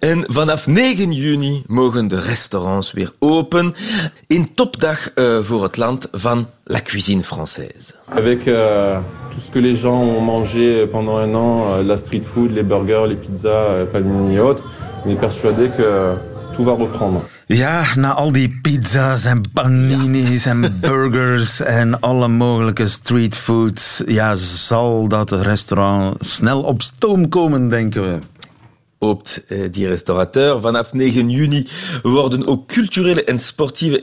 En 0.00 0.24
vanaf 0.28 0.66
9 0.66 1.12
juni 1.12 1.62
mogen 1.66 2.08
de 2.08 2.20
restaurants 2.20 2.92
weer 2.92 3.12
open. 3.18 3.74
In 4.26 4.54
topdag 4.54 5.10
uh, 5.14 5.38
voor 5.40 5.62
het 5.62 5.76
land 5.76 6.08
van 6.12 6.48
la 6.64 6.80
cuisine 6.80 7.22
française. 7.22 7.94
Avec 8.08 8.46
euh, 8.46 8.98
tout 9.30 9.40
ce 9.40 9.50
que 9.50 9.58
les 9.58 9.76
gens 9.76 10.00
ont 10.02 10.20
mangé 10.20 10.86
pendant 10.86 11.16
un 11.16 11.34
an, 11.34 11.66
euh, 11.72 11.82
la 11.82 11.96
street 11.96 12.24
food, 12.24 12.50
les 12.50 12.62
burgers, 12.62 13.06
les 13.06 13.16
pizzas, 13.16 13.48
euh, 13.48 13.84
panini 13.86 14.36
et 14.36 14.40
autres, 14.40 14.64
on 15.04 15.10
est 15.10 15.20
persuadé 15.20 15.68
que 15.76 16.14
tout 16.54 16.64
va 16.64 16.72
reprendre. 16.72 17.22
Ja, 17.52 17.84
na 17.96 18.14
al 18.16 18.30
die 18.32 18.48
pizza's 18.62 19.26
en 19.28 19.42
paninis 19.52 20.46
en 20.48 20.62
burgers 20.80 21.58
en 21.60 22.00
alle 22.00 22.28
mogelijke 22.28 22.88
streetfoods, 22.88 24.02
ja, 24.06 24.34
zal 24.34 25.08
dat 25.08 25.30
restaurant 25.30 26.24
snel 26.24 26.62
op 26.62 26.82
stoom 26.82 27.28
komen, 27.28 27.68
denken 27.68 28.02
we 28.02 28.18
hoopt 28.98 29.44
die 29.70 29.86
restaurateur. 29.86 30.60
Vanaf 30.60 30.92
9 30.92 31.30
juni 31.30 31.66
worden 32.02 32.46
ook 32.46 32.66
culturele 32.66 33.24
en 33.24 33.38
sportieve 33.38 34.00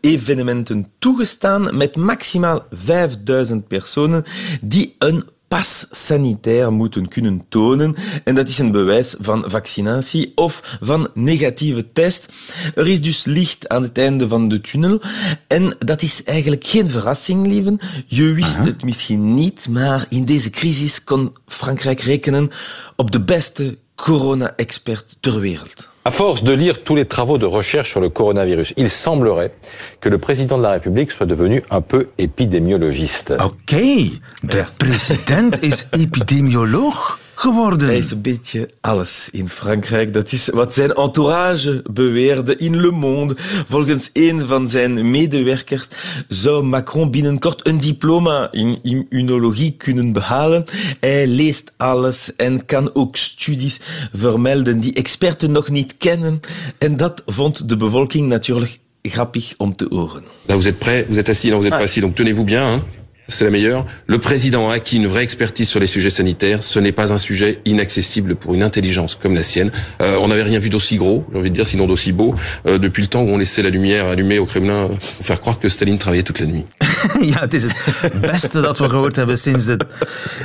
evenementen 0.00 0.86
toegestaan 0.98 1.76
met 1.76 1.96
maximaal 1.96 2.66
5000 2.70 3.68
personen 3.68 4.24
die 4.60 4.94
een 4.98 5.24
pas 5.58 5.86
sanitair 5.90 6.72
moeten 6.72 7.08
kunnen 7.08 7.44
tonen. 7.48 7.96
En 8.24 8.34
dat 8.34 8.48
is 8.48 8.58
een 8.58 8.72
bewijs 8.72 9.14
van 9.20 9.44
vaccinatie 9.46 10.32
of 10.34 10.78
van 10.80 11.08
negatieve 11.14 11.92
test. 11.92 12.28
Er 12.74 12.88
is 12.88 13.02
dus 13.02 13.24
licht 13.24 13.68
aan 13.68 13.82
het 13.82 13.98
einde 13.98 14.28
van 14.28 14.48
de 14.48 14.60
tunnel. 14.60 15.00
En 15.46 15.76
dat 15.78 16.02
is 16.02 16.24
eigenlijk 16.24 16.64
geen 16.64 16.90
verrassing, 16.90 17.46
lieven. 17.46 17.78
Je 18.06 18.32
wist 18.32 18.58
Aha. 18.58 18.66
het 18.66 18.84
misschien 18.84 19.34
niet, 19.34 19.68
maar 19.68 20.06
in 20.08 20.24
deze 20.24 20.50
crisis 20.50 21.04
kon 21.04 21.36
Frankrijk 21.46 22.00
rekenen 22.00 22.50
op 22.96 23.10
de 23.10 23.20
beste 23.20 23.78
corona-expert 23.94 25.16
ter 25.20 25.40
wereld. 25.40 25.90
À 26.04 26.10
force 26.10 26.42
de 26.42 26.52
lire 26.52 26.82
tous 26.82 26.96
les 26.96 27.04
travaux 27.04 27.38
de 27.38 27.46
recherche 27.46 27.90
sur 27.90 28.00
le 28.00 28.08
coronavirus, 28.08 28.74
il 28.76 28.90
semblerait 28.90 29.52
que 30.00 30.08
le 30.08 30.18
président 30.18 30.58
de 30.58 30.62
la 30.64 30.70
République 30.70 31.12
soit 31.12 31.26
devenu 31.26 31.62
un 31.70 31.80
peu 31.80 32.08
épidémiologiste. 32.18 33.32
De 33.32 34.56
ja. 34.56 34.66
president 34.78 35.62
is 35.62 35.86
epidemioloog 35.92 36.94
geworden. 37.42 37.88
Hij 37.88 37.96
is 37.96 38.10
een 38.10 38.22
beetje 38.22 38.68
alles 38.80 39.28
in 39.32 39.48
Frankrijk. 39.48 40.12
Dat 40.12 40.32
is 40.32 40.48
wat 40.48 40.74
zijn 40.74 40.92
entourage 40.92 41.82
beweerde 41.90 42.56
in 42.56 42.80
Le 42.80 42.90
Monde. 42.90 43.34
Volgens 43.68 44.10
een 44.12 44.46
van 44.48 44.68
zijn 44.68 45.10
medewerkers 45.10 45.88
zou 46.28 46.64
Macron 46.64 47.10
binnenkort 47.10 47.66
een 47.66 47.78
diploma 47.78 48.48
in 48.52 48.78
immunologie 48.82 49.74
kunnen 49.76 50.12
behalen. 50.12 50.64
Hij 51.00 51.26
leest 51.26 51.72
alles 51.76 52.36
en 52.36 52.66
kan 52.66 52.90
ook 52.94 53.16
studies 53.16 53.80
vermelden 54.12 54.80
die 54.80 54.94
experten 54.94 55.52
nog 55.52 55.68
niet 55.68 55.94
kennen. 55.98 56.40
En 56.78 56.96
dat 56.96 57.22
vond 57.26 57.68
de 57.68 57.76
bevolking 57.76 58.28
natuurlijk 58.28 58.78
grappig 59.02 59.54
om 59.56 59.76
te 59.76 59.86
horen. 59.90 60.22
Là, 60.46 60.54
vous 60.54 60.66
êtes 60.66 60.78
prêts, 60.78 61.04
vous 61.08 61.18
êtes 61.18 61.28
assis, 61.28 61.50
là, 61.50 61.56
vous 61.56 61.66
êtes 61.66 61.72
ah. 61.72 61.78
pas 61.78 61.88
assis, 61.88 62.00
donc 62.00 62.14
tenez-vous 62.14 62.46
bien. 62.46 62.64
Hein. 62.72 63.01
C'est 63.28 63.44
la 63.44 63.50
meilleure. 63.50 63.86
Le 64.06 64.18
président 64.18 64.70
a 64.70 64.74
acquis 64.74 64.96
une 64.96 65.06
vraie 65.06 65.22
expertise 65.22 65.68
sur 65.68 65.80
les 65.80 65.86
sujets 65.86 66.10
sanitaires. 66.10 66.64
Ce 66.64 66.78
n'est 66.78 66.92
pas 66.92 67.12
un 67.12 67.18
sujet 67.18 67.60
inaccessible 67.64 68.36
pour 68.36 68.54
une 68.54 68.62
intelligence 68.62 69.14
comme 69.14 69.34
la 69.34 69.42
sienne. 69.42 69.70
Euh, 70.00 70.16
on 70.20 70.28
n'avait 70.28 70.42
rien 70.42 70.58
vu 70.58 70.68
d'aussi 70.68 70.96
gros, 70.96 71.24
j'ai 71.32 71.38
envie 71.38 71.50
de 71.50 71.54
dire, 71.54 71.66
sinon 71.66 71.86
d'aussi 71.86 72.12
beau, 72.12 72.34
euh, 72.66 72.78
depuis 72.78 73.02
le 73.02 73.08
temps 73.08 73.22
où 73.22 73.28
on 73.28 73.38
laissait 73.38 73.62
la 73.62 73.70
lumière 73.70 74.06
allumée 74.06 74.38
au 74.38 74.46
Kremlin 74.46 74.88
pour 74.88 75.26
faire 75.26 75.40
croire 75.40 75.58
que 75.58 75.68
Staline 75.68 75.98
travaillait 75.98 76.24
toute 76.24 76.40
la 76.40 76.46
nuit. 76.46 76.64
ja, 77.32 77.40
het 77.40 77.54
is 77.54 77.62
het 77.62 78.20
beste 78.20 78.60
dat 78.60 78.78
we 78.78 78.88
gehoord 78.88 79.16
hebben 79.16 79.38
sinds 79.38 79.66
de, 79.66 79.76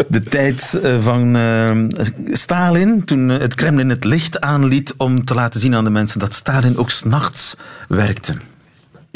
de 0.08 0.24
tijd 0.24 0.80
eh, 0.84 1.02
van 1.02 1.36
uh, 1.36 3.48
Kremlin 3.56 3.90
het 3.90 4.04
licht 4.04 4.42
aanliet 4.42 4.94
om 4.98 5.26
te 5.26 5.34
laten 5.34 5.60
zien 5.60 5.76
aan 5.76 5.84
de 5.84 5.90
mensen 5.90 6.20
dat 6.20 6.34
Stalin 6.34 6.78
ook 6.78 6.90
s'nachts 6.90 7.56
werkte. 7.88 8.34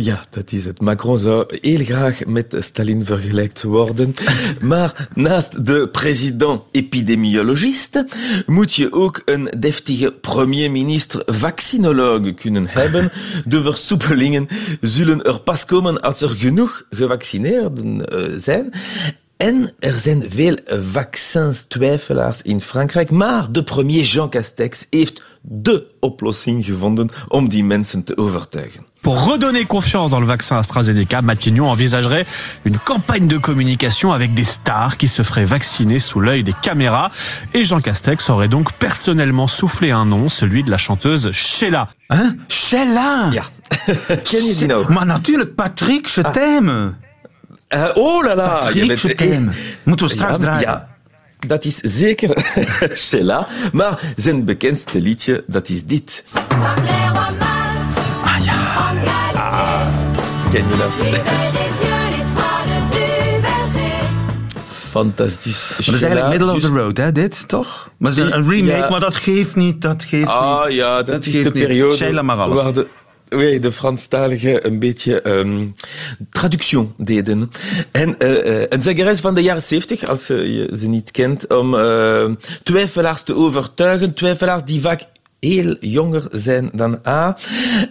Ja, 0.04 0.24
dat 0.30 0.52
is 0.52 0.66
het. 0.66 0.82
Macron 0.82 1.20
zou 1.20 1.58
heel 1.62 1.86
graag 1.86 2.26
met 2.26 2.56
Stalin 2.60 3.06
vergelijkt 3.06 3.64
worden. 3.64 4.16
Maar 4.62 5.08
naast 5.16 5.66
de 5.66 5.88
president-epidemiologist 5.88 8.04
moet 8.46 8.74
je 8.74 8.94
ook 8.94 9.22
een 9.26 9.54
deftige 9.60 10.12
premier-minister 10.12 11.24
vaccinoloog 11.26 12.34
kunnen 12.34 12.68
hebben. 12.68 13.12
De 13.46 13.62
versoepelingen 13.62 14.48
zullen 14.82 15.24
er 15.24 15.40
pas 15.40 15.66
komen 15.66 16.02
als 16.02 16.22
er 16.22 16.30
genoeg 16.30 16.86
gevaccineerden 16.90 18.14
uh, 18.14 18.24
zijn. 18.36 18.74
En 19.38 19.72
er 19.80 19.94
zijn 19.94 20.24
veel 20.28 20.58
vaccins-twijfelaars 20.66 22.42
in 22.42 22.62
Frankrijk, 22.62 23.12
maar 23.12 23.52
de 23.52 23.64
premier 23.64 24.04
Jean 24.04 24.30
Castex 24.30 24.88
heeft 24.90 25.22
de 25.42 25.88
oplossing 26.00 26.66
gevonden 26.66 27.10
om 27.28 27.50
die 27.50 27.64
mensen 27.64 28.04
te 28.04 28.18
overtuigen. 28.18 28.90
Pour 29.02 29.32
redonner 29.32 29.66
confiance 29.66 30.12
dans 30.12 30.20
le 30.20 30.28
vaccin 30.28 30.58
AstraZeneca, 30.58 31.22
Matignon 31.22 31.70
envisagerait 31.70 32.26
une 32.66 32.78
campagne 32.78 33.28
de 33.28 33.38
communication 33.38 34.12
avec 34.14 34.36
des 34.36 34.44
stars 34.44 34.96
qui 34.98 35.08
se 35.08 35.24
feraient 35.24 35.46
vacciner 35.46 36.00
sous 36.00 36.20
l'œil 36.20 36.44
des 36.44 36.54
caméras. 36.62 37.10
Et 37.54 37.66
Jean 37.66 37.82
Castex 37.82 38.30
aurait 38.30 38.48
donc 38.48 38.74
personnellement 38.74 39.48
soufflé 39.48 39.90
un 39.90 40.06
nom, 40.06 40.30
celui 40.30 40.64
de 40.64 40.70
la 40.70 40.78
chanteuse 40.78 41.32
Sheila. 41.32 41.88
Hein? 42.10 42.38
Sheila? 42.48 43.32
Ja. 43.32 43.44
Ken 44.24 44.46
je 44.46 44.56
die 44.58 44.68
nog? 44.68 44.90
Maar 44.90 45.06
natuurlijk, 45.06 45.56
Patrick, 45.56 46.08
je 46.08 46.22
t'aime? 46.32 46.96
Uh, 47.74 47.88
oh 47.96 48.24
la 48.24 48.36
la. 48.36 48.60
Patrick, 48.60 49.00
je 49.00 49.16
t'aime. 49.16 49.52
Moeten 49.84 50.08
we 50.08 50.14
straks 50.14 50.38
Ja, 50.38 50.44
draaien. 50.44 50.62
Ja, 50.62 50.88
dat 51.48 51.66
is 51.66 51.76
zeker 51.78 52.46
Sheila. 53.08 53.48
Maar 53.72 54.00
zijn 54.16 54.46
bekendste 54.46 55.02
liedje, 55.02 55.44
dat 55.48 55.70
is 55.70 55.86
dit. 55.86 56.24
Ah 58.24 58.44
ja. 58.44 58.94
Ah, 59.34 59.88
ken 60.52 60.64
je 60.68 60.78
dat? 60.78 61.20
Fantastisch. 64.92 65.70
Maar 65.70 65.86
dat 65.86 65.96
is 65.96 66.02
eigenlijk 66.04 66.28
middle 66.38 66.54
of 66.54 66.62
the 66.62 66.68
road, 66.68 66.98
hè, 66.98 67.12
dit, 67.12 67.48
toch? 67.48 67.90
Maar 67.98 68.12
het 68.12 68.20
is 68.20 68.34
een, 68.34 68.50
remake, 68.50 68.78
Ja. 68.78 68.90
maar 68.90 69.00
dat 69.00 69.16
geeft 69.16 69.56
niet, 69.56 69.82
dat 69.82 70.04
geeft 70.04 70.28
Ah 70.28 70.66
niet. 70.66 70.74
ja, 70.76 71.04
dat, 71.04 71.26
is 71.26 71.32
de 71.34 71.40
geeft 71.40 71.54
niet. 71.54 71.64
periode 71.64 71.96
Sheila 71.96 72.22
mag 72.22 72.38
alles. 72.40 72.76
Oui, 73.36 73.60
de 73.60 73.72
Franstaligen 73.72 74.66
een 74.66 74.80
beetje 74.80 75.22
ehm 75.22 75.68
traduction 76.30 76.94
deden. 76.98 77.50
En 77.92 78.18
eh, 78.20 78.62
eh, 78.62 78.66
een 78.70 78.82
zangeres 78.82 79.20
van 79.20 79.36
de 79.36 79.42
jaren 79.42 79.62
70, 79.62 80.06
als 80.08 80.28
je 80.28 80.54
je 80.54 80.78
ze 80.78 80.88
niet 80.88 81.12
kent, 81.12 81.48
om 81.48 81.76
eh, 81.76 82.30
twijfelaars 82.64 83.24
te 83.24 83.36
overtuigen. 83.36 84.14
Twijfelaars 84.14 84.64
die 84.64 84.82
vaak 84.82 85.06
heel 85.40 85.76
jonger 85.80 86.28
zijn 86.32 86.70
dan 86.74 87.00
A. 87.08 87.38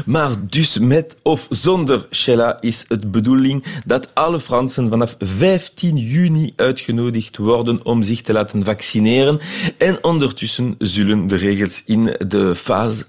maar 0.04 0.30
dus 0.40 0.78
met 0.78 1.16
of 1.22 1.46
zonder 1.50 2.06
Sheila 2.10 2.60
is 2.60 2.84
het 2.88 3.10
bedoeling 3.10 3.64
dat 3.86 4.14
alle 4.14 4.40
Fransen 4.40 4.88
vanaf 4.88 5.16
15 5.18 5.96
juni 5.96 6.52
uitgenodigd 6.56 7.36
worden 7.36 7.84
om 7.84 8.02
zich 8.02 8.20
te 8.20 8.32
laten 8.32 8.64
vaccineren. 8.64 9.40
En 9.78 10.04
ondertussen 10.04 10.74
zullen 10.78 11.26
de 11.26 11.36
regels 11.36 11.54
in 11.86 12.16
de 12.28 12.54
fase 12.54 13.04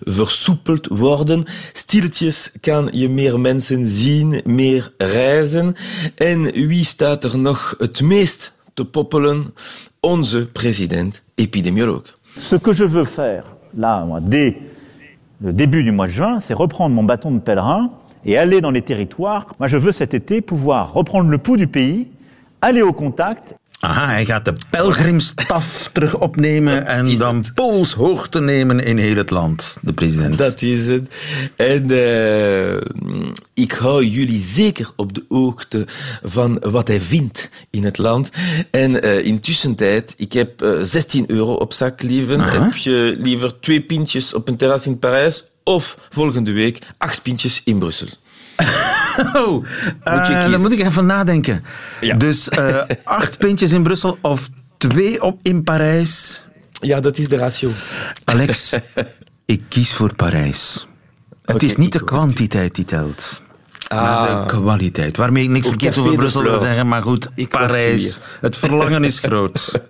versoepeld 0.00 0.86
worden. 0.86 1.44
Stilletjes 1.72 2.52
kan 2.60 2.88
je 2.92 3.08
meer 3.08 3.40
mensen 3.40 3.86
zien, 3.86 4.40
meer 4.44 4.92
reizen. 4.98 5.74
En 6.14 6.42
wie 6.52 6.84
staat 6.84 7.24
er 7.24 7.38
nog 7.38 7.74
het 7.78 8.02
meest 8.02 8.54
te 8.74 8.84
poppelen? 8.84 9.54
Onze 10.00 10.46
president-epidemioloog. 10.46 12.02
Ce 12.36 12.58
que 12.58 12.74
je 12.74 12.88
veux 12.88 13.08
faire, 13.08 13.44
là, 13.76 14.20
dès 14.22 14.56
le 15.40 15.52
début 15.52 15.82
du 15.82 15.92
mois 15.92 16.06
de 16.06 16.12
juin, 16.12 16.40
c'est 16.40 16.54
reprendre 16.54 16.94
mon 16.94 17.04
bâton 17.04 17.34
de 17.34 17.40
pèlerin 17.40 17.90
et 18.24 18.38
aller 18.38 18.60
dans 18.60 18.70
les 18.70 18.82
territoires. 18.82 19.46
Moi, 19.58 19.68
je 19.68 19.78
veux 19.78 19.92
cet 19.92 20.14
été 20.14 20.40
pouvoir 20.40 20.92
reprendre 20.92 21.30
le 21.30 21.38
pouls 21.38 21.56
du 21.56 21.66
pays, 21.66 22.06
aller 22.60 22.82
au 22.82 22.92
contact 22.92 23.54
Aha, 23.80 24.06
hij 24.06 24.24
gaat 24.24 24.44
de 24.44 24.54
pelgrimstaf 24.70 25.90
terug 25.92 26.18
opnemen 26.18 26.86
en 26.86 27.16
dan 27.16 27.44
polshoogte 27.54 28.40
nemen 28.40 28.80
in 28.80 28.98
heel 28.98 29.16
het 29.16 29.30
land, 29.30 29.76
de 29.80 29.92
president. 29.92 30.38
Dat 30.38 30.62
is 30.62 30.86
het. 30.86 31.14
En 31.56 31.90
eh, 31.90 32.76
ik 33.54 33.72
hou 33.72 34.04
jullie 34.04 34.40
zeker 34.40 34.92
op 34.96 35.14
de 35.14 35.24
hoogte 35.28 35.86
van 36.22 36.58
wat 36.70 36.88
hij 36.88 37.00
vindt 37.00 37.50
in 37.70 37.84
het 37.84 37.98
land. 37.98 38.30
En 38.70 39.02
eh 39.02 39.24
in 39.24 39.40
tussentijd, 39.40 40.14
ik 40.16 40.32
heb 40.32 40.62
eh, 40.62 40.70
16 40.82 41.30
euro 41.30 41.52
op 41.52 41.72
zak, 41.72 42.02
lieven. 42.02 42.40
Aha. 42.40 42.62
Heb 42.62 42.74
je 42.74 43.16
liever 43.18 43.60
twee 43.60 43.80
pintjes 43.80 44.34
op 44.34 44.48
een 44.48 44.56
terras 44.56 44.86
in 44.86 44.98
Parijs 44.98 45.44
of 45.64 45.98
volgende 46.10 46.52
week 46.52 46.78
acht 46.98 47.22
pintjes 47.22 47.60
in 47.64 47.78
Brussel? 47.78 48.08
Oh, 49.34 49.64
eh, 50.02 50.50
dan 50.50 50.60
moet 50.60 50.72
ik 50.72 50.78
even 50.78 51.06
nadenken. 51.06 51.64
Dus 52.16 52.48
eh, 52.48 52.80
acht 53.04 53.38
pintjes 53.38 53.72
in 53.72 53.82
Brussel 53.82 54.18
of 54.20 54.48
twee 54.78 55.22
op 55.22 55.38
in 55.42 55.62
Parijs. 55.62 56.44
Ja, 56.72 57.00
dat 57.00 57.18
is 57.18 57.28
de 57.28 57.36
ratio. 57.36 57.70
Alex, 58.24 58.74
ik 59.44 59.62
kies 59.68 59.92
voor 59.92 60.16
Parijs. 60.16 60.86
Het 61.44 61.62
is 61.62 61.76
niet 61.76 61.92
de 61.92 62.04
kwantiteit 62.04 62.74
die 62.74 62.84
telt. 62.84 63.42
Ah. 63.98 64.46
de 64.46 64.46
kwaliteit. 64.46 65.16
Waarmee 65.16 65.42
ik 65.42 65.48
niks 65.48 65.68
verkeerds 65.68 65.98
over 65.98 66.16
Brussel 66.16 66.42
wil 66.42 66.58
zeggen, 66.58 66.88
maar 66.88 67.02
goed, 67.02 67.28
Ik 67.34 67.48
Parijs. 67.48 68.18
Het 68.40 68.56
verlangen 68.56 69.04
is 69.04 69.18
groot. 69.18 69.80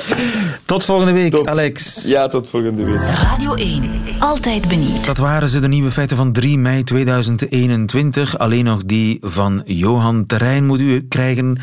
Tot 0.66 0.84
volgende 0.84 1.12
week, 1.12 1.46
Alex. 1.46 2.04
Ja, 2.06 2.28
tot 2.28 2.48
volgende 2.48 2.84
week. 2.84 3.00
Radio 3.00 3.54
1. 3.54 3.90
Altijd 4.18 4.68
benieuwd. 4.68 5.04
Dat 5.06 5.16
waren 5.16 5.48
ze, 5.48 5.60
de 5.60 5.68
nieuwe 5.68 5.90
feiten 5.90 6.16
van 6.16 6.32
3 6.32 6.58
mei 6.58 6.84
2021. 6.84 8.38
Alleen 8.38 8.64
nog 8.64 8.84
die 8.84 9.18
van 9.20 9.62
Johan 9.64 10.26
Terrein 10.26 10.66
moet 10.66 10.80
u 10.80 11.06
krijgen 11.08 11.58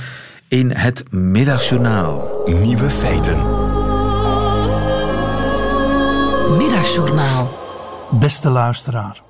in 0.47 0.71
het 0.71 1.03
Middagjournaal. 1.12 2.41
Nieuwe 2.45 2.89
feiten. 2.89 3.38
Middagjournaal. 6.58 7.63
Beste 8.12 8.49
luisteraar, 8.49 9.21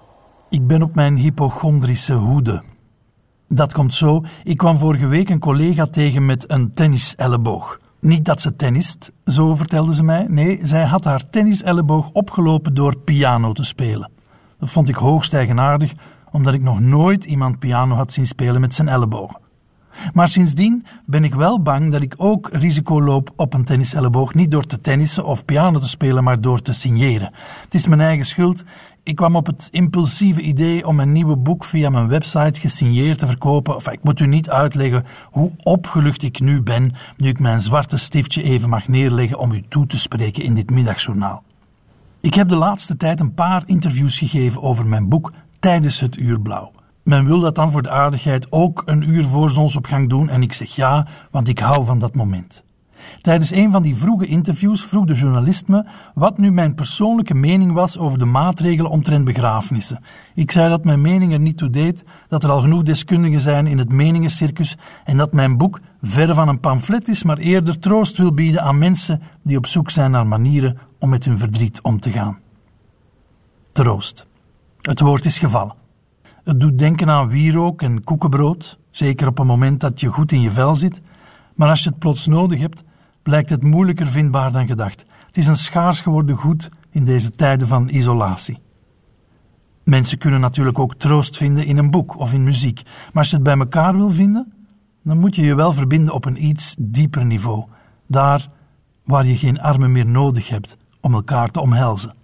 ik 0.50 0.68
ben 0.68 0.82
op 0.82 0.96
mijn 0.96 1.16
hypochondrische 1.16 2.14
hoede. 2.14 2.64
Dat 3.48 3.74
komt 3.74 3.94
zo, 3.94 4.24
ik 4.44 4.58
kwam 4.58 4.80
vorige 4.80 5.08
week 5.08 5.30
een 5.30 5.40
collega 5.40 5.86
tegen 5.86 6.26
met 6.26 6.52
een 6.52 6.74
tenniselleboog. 6.74 7.80
Niet 8.00 8.26
dat 8.26 8.42
ze 8.42 8.56
tennist, 8.56 9.12
zo 9.26 9.56
vertelde 9.56 9.94
ze 9.94 10.04
mij. 10.04 10.26
Nee, 10.28 10.60
zij 10.64 10.84
had 10.84 11.04
haar 11.04 11.30
tenniselleboog 11.30 12.10
opgelopen 12.10 12.74
door 12.74 12.98
piano 12.98 13.52
te 13.52 13.64
spelen. 13.64 14.12
Dat 14.60 14.70
vond 14.70 14.90
ik 14.90 14.96
hoogst 14.96 15.34
eigenaardig, 15.34 15.92
omdat 16.32 16.54
ik 16.54 16.62
nog 16.62 16.80
nooit 16.80 17.26
iemand 17.26 17.60
piano 17.60 17.96
had 17.96 18.14
zien 18.14 18.28
spelen 18.28 18.62
met 18.62 18.74
zijn 18.74 18.88
elleboog. 18.88 19.40
Maar 20.14 20.28
sindsdien 20.28 20.86
ben 21.06 21.24
ik 21.24 21.36
wel 21.36 21.62
bang 21.62 21.92
dat 21.92 22.02
ik 22.02 22.14
ook 22.18 22.50
risico 22.52 23.02
loop 23.02 23.32
op 23.36 23.54
een 23.54 23.64
tenniselleboog. 23.66 24.34
Niet 24.34 24.52
door 24.52 24.66
te 24.66 24.82
tennissen 24.82 25.26
of 25.26 25.46
piano 25.46 25.80
te 25.80 25.88
spelen, 25.88 26.24
maar 26.24 26.42
door 26.42 26.62
te 26.62 26.74
signeren. 26.74 27.32
Het 27.64 27.74
is 27.74 27.88
mijn 27.88 28.02
eigen 28.02 28.26
schuld. 28.26 28.64
Ik 29.06 29.16
kwam 29.16 29.36
op 29.36 29.46
het 29.46 29.68
impulsieve 29.72 30.42
idee 30.42 30.88
om 30.88 31.00
een 31.00 31.12
nieuwe 31.12 31.36
boek 31.36 31.64
via 31.64 31.90
mijn 31.90 32.08
website 32.08 32.60
gesigneerd 32.60 33.20
te 33.20 33.28
verkopen. 33.28 33.92
Ik 33.92 34.04
moet 34.04 34.20
u 34.20 34.28
niet 34.28 34.50
uitleggen 34.50 35.04
hoe 35.32 35.52
opgelucht 35.64 36.24
ik 36.24 36.40
nu 36.40 36.62
ben, 36.62 36.94
nu 37.18 37.28
ik 37.28 37.40
mijn 37.40 37.62
zwarte 37.62 37.98
stiftje 37.98 38.44
even 38.44 38.70
mag 38.70 38.88
neerleggen 38.88 39.40
om 39.40 39.52
u 39.52 39.64
toe 39.70 39.88
te 39.88 40.00
spreken 40.00 40.44
in 40.44 40.54
dit 40.54 40.70
middagjournaal. 40.70 41.44
Ik 42.22 42.34
heb 42.34 42.48
de 42.48 42.56
laatste 42.56 42.98
tijd 42.98 43.20
een 43.20 43.34
paar 43.34 43.64
interviews 43.66 44.18
gegeven 44.18 44.62
over 44.62 44.86
mijn 44.86 45.10
boek 45.10 45.32
tijdens 45.60 46.00
het 46.00 46.18
uur 46.18 46.42
blauw. 46.42 46.72
Men 47.04 47.26
wil 47.26 47.40
dat 47.40 47.56
dan 47.56 47.72
voor 47.72 47.82
de 47.82 47.90
aardigheid 47.90 48.52
ook 48.52 48.84
een 48.86 49.10
uur 49.10 49.24
voor 49.24 49.50
zonsopgang 49.50 50.10
doen 50.10 50.30
en 50.30 50.42
ik 50.42 50.54
zeg 50.54 50.76
ja, 50.76 51.08
want 51.32 51.48
ik 51.48 51.60
hou 51.60 51.86
van 51.86 52.00
dat 52.00 52.16
moment. 52.16 52.65
Tijdens 53.22 53.52
een 53.52 53.72
van 53.72 53.82
die 53.82 53.96
vroege 53.96 54.26
interviews 54.26 54.86
vroeg 54.86 55.06
de 55.06 55.14
journalist 55.14 55.68
me 55.68 55.86
wat 56.14 56.38
nu 56.38 56.52
mijn 56.52 56.76
persoonlijke 56.76 57.34
mening 57.34 57.72
was 57.72 57.98
over 57.98 58.20
de 58.20 58.26
maatregelen 58.26 58.92
omtrent 58.92 59.26
begrafenissen. 59.26 60.00
Ik 60.36 60.52
zei 60.52 60.70
dat 60.70 60.84
mijn 60.84 61.02
mening 61.02 61.34
er 61.34 61.40
niet 61.40 61.58
toe 61.58 61.70
deed, 61.70 62.04
dat 62.28 62.44
er 62.44 62.50
al 62.50 62.62
genoeg 62.62 62.84
deskundigen 62.84 63.42
zijn 63.42 63.68
in 63.68 63.78
het 63.78 63.92
meningencircus 63.92 64.78
en 65.04 65.18
dat 65.18 65.34
mijn 65.34 65.58
boek 65.58 65.80
verre 66.02 66.34
van 66.34 66.48
een 66.48 66.60
pamflet 66.60 67.08
is, 67.08 67.24
maar 67.24 67.38
eerder 67.38 67.80
troost 67.80 68.18
wil 68.18 68.34
bieden 68.34 68.62
aan 68.62 68.78
mensen 68.78 69.22
die 69.44 69.58
op 69.58 69.66
zoek 69.66 69.90
zijn 69.90 70.12
naar 70.12 70.28
manieren 70.28 70.78
om 71.00 71.10
met 71.10 71.26
hun 71.26 71.38
verdriet 71.38 71.82
om 71.82 72.00
te 72.00 72.12
gaan. 72.12 72.38
troost. 73.72 74.26
Het 74.82 75.00
woord 75.00 75.26
is 75.26 75.38
gevallen. 75.38 75.76
Het 76.44 76.60
doet 76.60 76.78
denken 76.78 77.10
aan 77.10 77.30
wierook 77.30 77.82
en 77.82 78.04
koekenbrood, 78.04 78.80
zeker 78.90 79.28
op 79.28 79.40
een 79.40 79.46
moment 79.46 79.80
dat 79.80 80.00
je 80.00 80.08
goed 80.08 80.32
in 80.32 80.42
je 80.42 80.52
vel 80.52 80.76
zit, 80.76 81.02
maar 81.56 81.70
als 81.70 81.84
je 81.84 81.90
het 81.90 82.00
plots 82.00 82.28
nodig 82.28 82.60
hebt, 82.60 82.84
blijkt 83.26 83.50
het 83.50 83.64
moeilijker 83.64 84.08
vindbaar 84.08 84.52
dan 84.52 84.68
gedacht. 84.68 85.06
Het 85.28 85.38
is 85.38 85.48
een 85.48 85.56
schaars 85.56 86.02
geworden 86.02 86.36
goed 86.36 86.70
in 86.90 87.06
deze 87.06 87.32
tijden 87.32 87.68
van 87.68 87.90
isolatie. 87.90 88.60
Mensen 89.84 90.18
kunnen 90.18 90.40
natuurlijk 90.40 90.80
ook 90.80 90.96
troost 90.96 91.38
vinden 91.38 91.66
in 91.66 91.78
een 91.78 91.92
boek 91.92 92.20
of 92.20 92.34
in 92.34 92.44
muziek, 92.44 92.82
maar 92.84 93.14
als 93.14 93.30
je 93.30 93.36
het 93.36 93.44
bij 93.44 93.58
elkaar 93.58 93.96
wil 93.96 94.10
vinden, 94.10 94.54
dan 95.04 95.20
moet 95.20 95.36
je 95.36 95.42
je 95.42 95.56
wel 95.56 95.74
verbinden 95.74 96.14
op 96.14 96.26
een 96.26 96.46
iets 96.46 96.76
dieper 96.80 97.26
niveau, 97.26 97.66
daar 98.08 98.48
waar 99.04 99.26
je 99.26 99.38
geen 99.38 99.62
armen 99.62 99.92
meer 99.92 100.06
nodig 100.06 100.50
hebt 100.50 100.78
om 101.02 101.14
elkaar 101.14 101.50
te 101.50 101.62
omhelzen. 101.62 102.16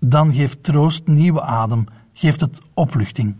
Dan 0.00 0.32
geeft 0.32 0.62
troost 0.62 1.06
nieuwe 1.06 1.42
adem, 1.42 1.84
geeft 2.12 2.40
het 2.40 2.60
opluchting. 2.74 3.34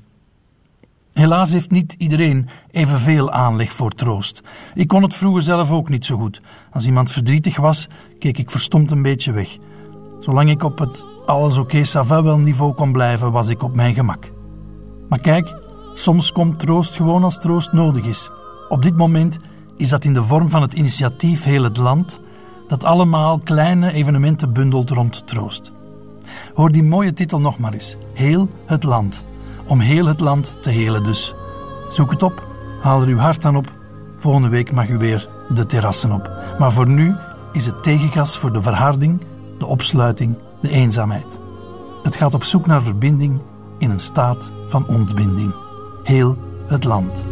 Helaas 1.14 1.50
heeft 1.50 1.70
niet 1.70 1.94
iedereen 1.98 2.48
evenveel 2.70 3.30
aanleg 3.32 3.72
voor 3.72 3.90
troost. 3.90 4.42
Ik 4.74 4.88
kon 4.88 5.02
het 5.02 5.14
vroeger 5.14 5.42
zelf 5.42 5.70
ook 5.70 5.88
niet 5.88 6.04
zo 6.04 6.16
goed. 6.16 6.40
Als 6.72 6.86
iemand 6.86 7.10
verdrietig 7.10 7.56
was, 7.56 7.88
keek 8.18 8.38
ik 8.38 8.50
verstomd 8.50 8.90
een 8.90 9.02
beetje 9.02 9.32
weg. 9.32 9.56
Zolang 10.20 10.50
ik 10.50 10.62
op 10.62 10.78
het 10.78 11.06
alles 11.26 11.56
oké 11.56 11.82
wel 12.22 12.38
niveau 12.38 12.72
kon 12.72 12.92
blijven, 12.92 13.32
was 13.32 13.48
ik 13.48 13.62
op 13.62 13.74
mijn 13.74 13.94
gemak. 13.94 14.30
Maar 15.08 15.20
kijk, 15.20 15.54
soms 15.94 16.32
komt 16.32 16.58
troost 16.58 16.96
gewoon 16.96 17.24
als 17.24 17.38
troost 17.38 17.72
nodig 17.72 18.04
is. 18.04 18.30
Op 18.68 18.82
dit 18.82 18.96
moment 18.96 19.38
is 19.76 19.88
dat 19.88 20.04
in 20.04 20.14
de 20.14 20.24
vorm 20.24 20.48
van 20.48 20.62
het 20.62 20.72
initiatief 20.72 21.44
Heel 21.44 21.62
het 21.62 21.76
Land, 21.76 22.20
dat 22.68 22.84
allemaal 22.84 23.38
kleine 23.38 23.92
evenementen 23.92 24.52
bundelt 24.52 24.90
rond 24.90 25.26
troost. 25.26 25.72
Hoor 26.54 26.70
die 26.70 26.82
mooie 26.82 27.12
titel 27.12 27.40
nog 27.40 27.58
maar 27.58 27.72
eens: 27.72 27.96
Heel 28.14 28.48
het 28.66 28.82
Land. 28.82 29.24
Om 29.66 29.80
heel 29.80 30.06
het 30.06 30.20
land 30.20 30.62
te 30.62 30.70
helen 30.70 31.02
dus. 31.02 31.34
Zoek 31.88 32.10
het 32.10 32.22
op, 32.22 32.46
haal 32.80 33.00
er 33.02 33.08
uw 33.08 33.18
hart 33.18 33.44
aan 33.44 33.56
op. 33.56 33.72
Volgende 34.18 34.48
week 34.48 34.72
mag 34.72 34.88
u 34.88 34.98
weer 34.98 35.28
de 35.54 35.66
terrassen 35.66 36.12
op. 36.12 36.30
Maar 36.58 36.72
voor 36.72 36.88
nu 36.88 37.16
is 37.52 37.66
het 37.66 37.82
tegengas 37.82 38.38
voor 38.38 38.52
de 38.52 38.62
verharding, 38.62 39.20
de 39.58 39.66
opsluiting, 39.66 40.36
de 40.60 40.68
eenzaamheid. 40.68 41.38
Het 42.02 42.16
gaat 42.16 42.34
op 42.34 42.44
zoek 42.44 42.66
naar 42.66 42.82
verbinding 42.82 43.42
in 43.78 43.90
een 43.90 44.00
staat 44.00 44.52
van 44.68 44.86
ontbinding. 44.86 45.54
Heel 46.02 46.36
het 46.66 46.84
land. 46.84 47.24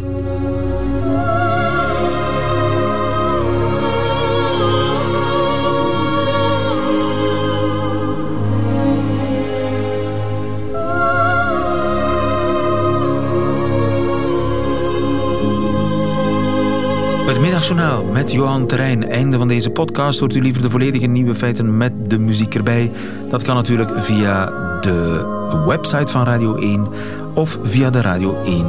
Middagjournaal 17.63 18.11
met 18.11 18.31
Johan 18.31 18.67
Terrein. 18.67 19.09
Einde 19.09 19.37
van 19.37 19.47
deze 19.47 19.69
podcast. 19.69 20.19
Hoort 20.19 20.35
u 20.35 20.41
liever 20.41 20.61
de 20.61 20.69
volledige 20.69 21.05
nieuwe 21.05 21.35
feiten 21.35 21.77
met 21.77 22.09
de 22.09 22.19
muziek 22.19 22.55
erbij? 22.55 22.91
Dat 23.29 23.43
kan 23.43 23.55
natuurlijk 23.55 23.91
via 23.99 24.45
de 24.81 25.25
website 25.65 26.11
van 26.11 26.23
Radio 26.23 26.55
1 26.55 26.87
of 27.33 27.59
via 27.63 27.89
de 27.89 28.01
Radio 28.01 28.41
1 28.43 28.65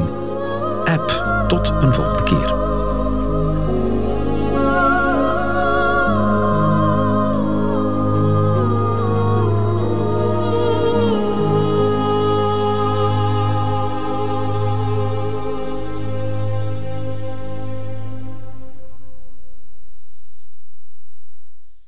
app. 0.84 1.24
Tot 1.48 1.72
een 1.80 1.94
volgende 1.94 2.22
keer. 2.22 2.63